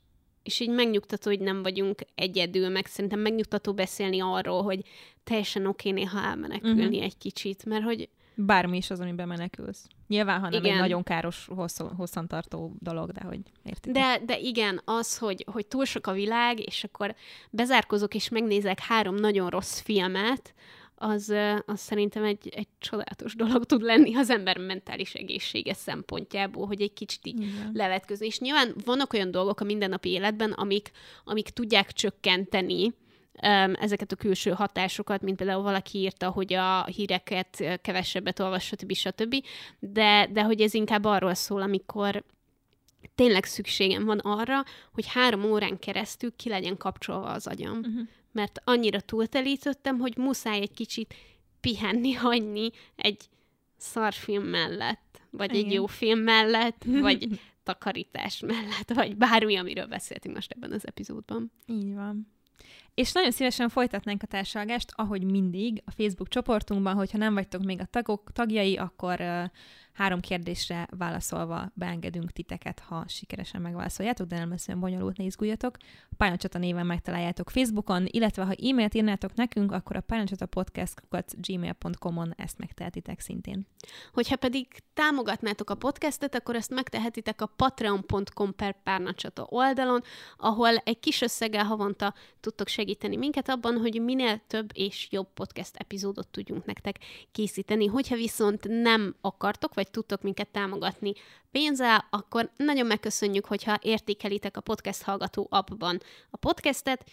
[0.47, 4.85] és így megnyugtató, hogy nem vagyunk egyedül, meg szerintem megnyugtató beszélni arról, hogy
[5.23, 7.03] teljesen oké néha elmenekülni uh-huh.
[7.03, 8.09] egy kicsit, mert hogy
[8.39, 9.87] Bármi is az, amiben menekülsz.
[10.07, 10.73] Nyilván, ha nem igen.
[10.73, 13.93] egy nagyon káros, hosszú, hosszantartó dolog, de hogy érted.
[13.93, 17.15] De, de igen, az, hogy, hogy túl sok a világ, és akkor
[17.49, 20.53] bezárkozok, és megnézek három nagyon rossz filmet,
[20.99, 21.33] az,
[21.65, 26.93] az szerintem egy, egy csodálatos dolog tud lenni az ember mentális egészsége szempontjából, hogy egy
[26.93, 27.71] kicsit így Igen.
[27.73, 28.25] levetközni.
[28.25, 30.91] És nyilván vannak olyan dolgok a mindennapi életben, amik,
[31.23, 32.93] amik tudják csökkenteni
[33.73, 38.93] ezeket a külső hatásokat, mint például valaki írta, hogy a híreket kevesebbet olvas, stb.
[38.93, 39.35] stb.
[39.79, 42.23] De, de hogy ez inkább arról szól, amikor
[43.15, 44.63] tényleg szükségem van arra,
[44.93, 47.77] hogy három órán keresztül ki legyen kapcsolva az agyam.
[47.77, 48.07] Uh-huh.
[48.37, 51.15] Mert annyira túltelítettem, hogy muszáj egy kicsit
[51.61, 53.29] pihenni, hagyni egy
[53.77, 55.65] szarfilm mellett, vagy Igen.
[55.65, 57.27] egy jó film mellett, vagy
[57.63, 61.51] takarítás mellett, vagy bármi, amiről beszéltünk most ebben az epizódban.
[61.67, 62.31] Így van.
[62.93, 67.79] És nagyon szívesen folytatnánk a társalgást, ahogy mindig, a Facebook csoportunkban, hogyha nem vagytok még
[67.79, 69.43] a tagok, tagjai, akkor uh,
[69.97, 75.77] Három kérdésre válaszolva beengedünk titeket, ha sikeresen megválaszoljátok, de nem lesz olyan bonyolult, ne izguljatok.
[76.09, 82.57] A Pályacsata néven megtaláljátok Facebookon, illetve ha e-mailt írnátok nekünk, akkor a pályacsatapodcast.gmail.com gmail.com-on ezt
[82.57, 83.67] megtehetitek szintén.
[84.13, 90.01] Hogyha pedig támogatnátok a podcastet, akkor ezt megtehetitek a patreon.com per párnacsata oldalon,
[90.37, 95.75] ahol egy kis összeggel havonta tudtok segíteni minket abban, hogy minél több és jobb podcast
[95.75, 96.97] epizódot tudjunk nektek
[97.31, 97.85] készíteni.
[97.85, 101.13] Hogyha viszont nem akartok, vagy vagy tudtok minket támogatni
[101.51, 105.99] pénzzel, akkor nagyon megköszönjük, hogyha értékelitek a podcast hallgató appban
[106.29, 107.09] a podcastet,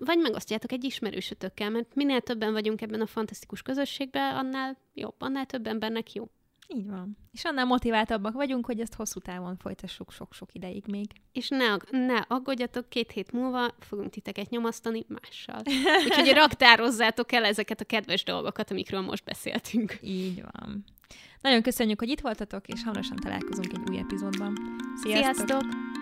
[0.00, 5.46] vagy megosztjátok egy ismerősötökkel, mert minél többen vagyunk ebben a fantasztikus közösségben, annál jobb, annál
[5.46, 6.30] több embernek jó.
[6.68, 7.16] Így van.
[7.32, 11.06] És annál motiváltabbak vagyunk, hogy ezt hosszú távon folytassuk sok-sok ideig még.
[11.32, 15.62] És ne, ne aggódjatok, két hét múlva fogunk titeket nyomasztani mással.
[16.06, 19.98] Úgyhogy raktározzátok el ezeket a kedves dolgokat, amikről most beszéltünk.
[20.02, 20.84] Így van.
[21.42, 24.58] Nagyon köszönjük, hogy itt voltatok, és hamarosan találkozunk egy új epizódban.
[25.02, 25.34] Sziasztok!
[25.34, 26.00] Sziasztok!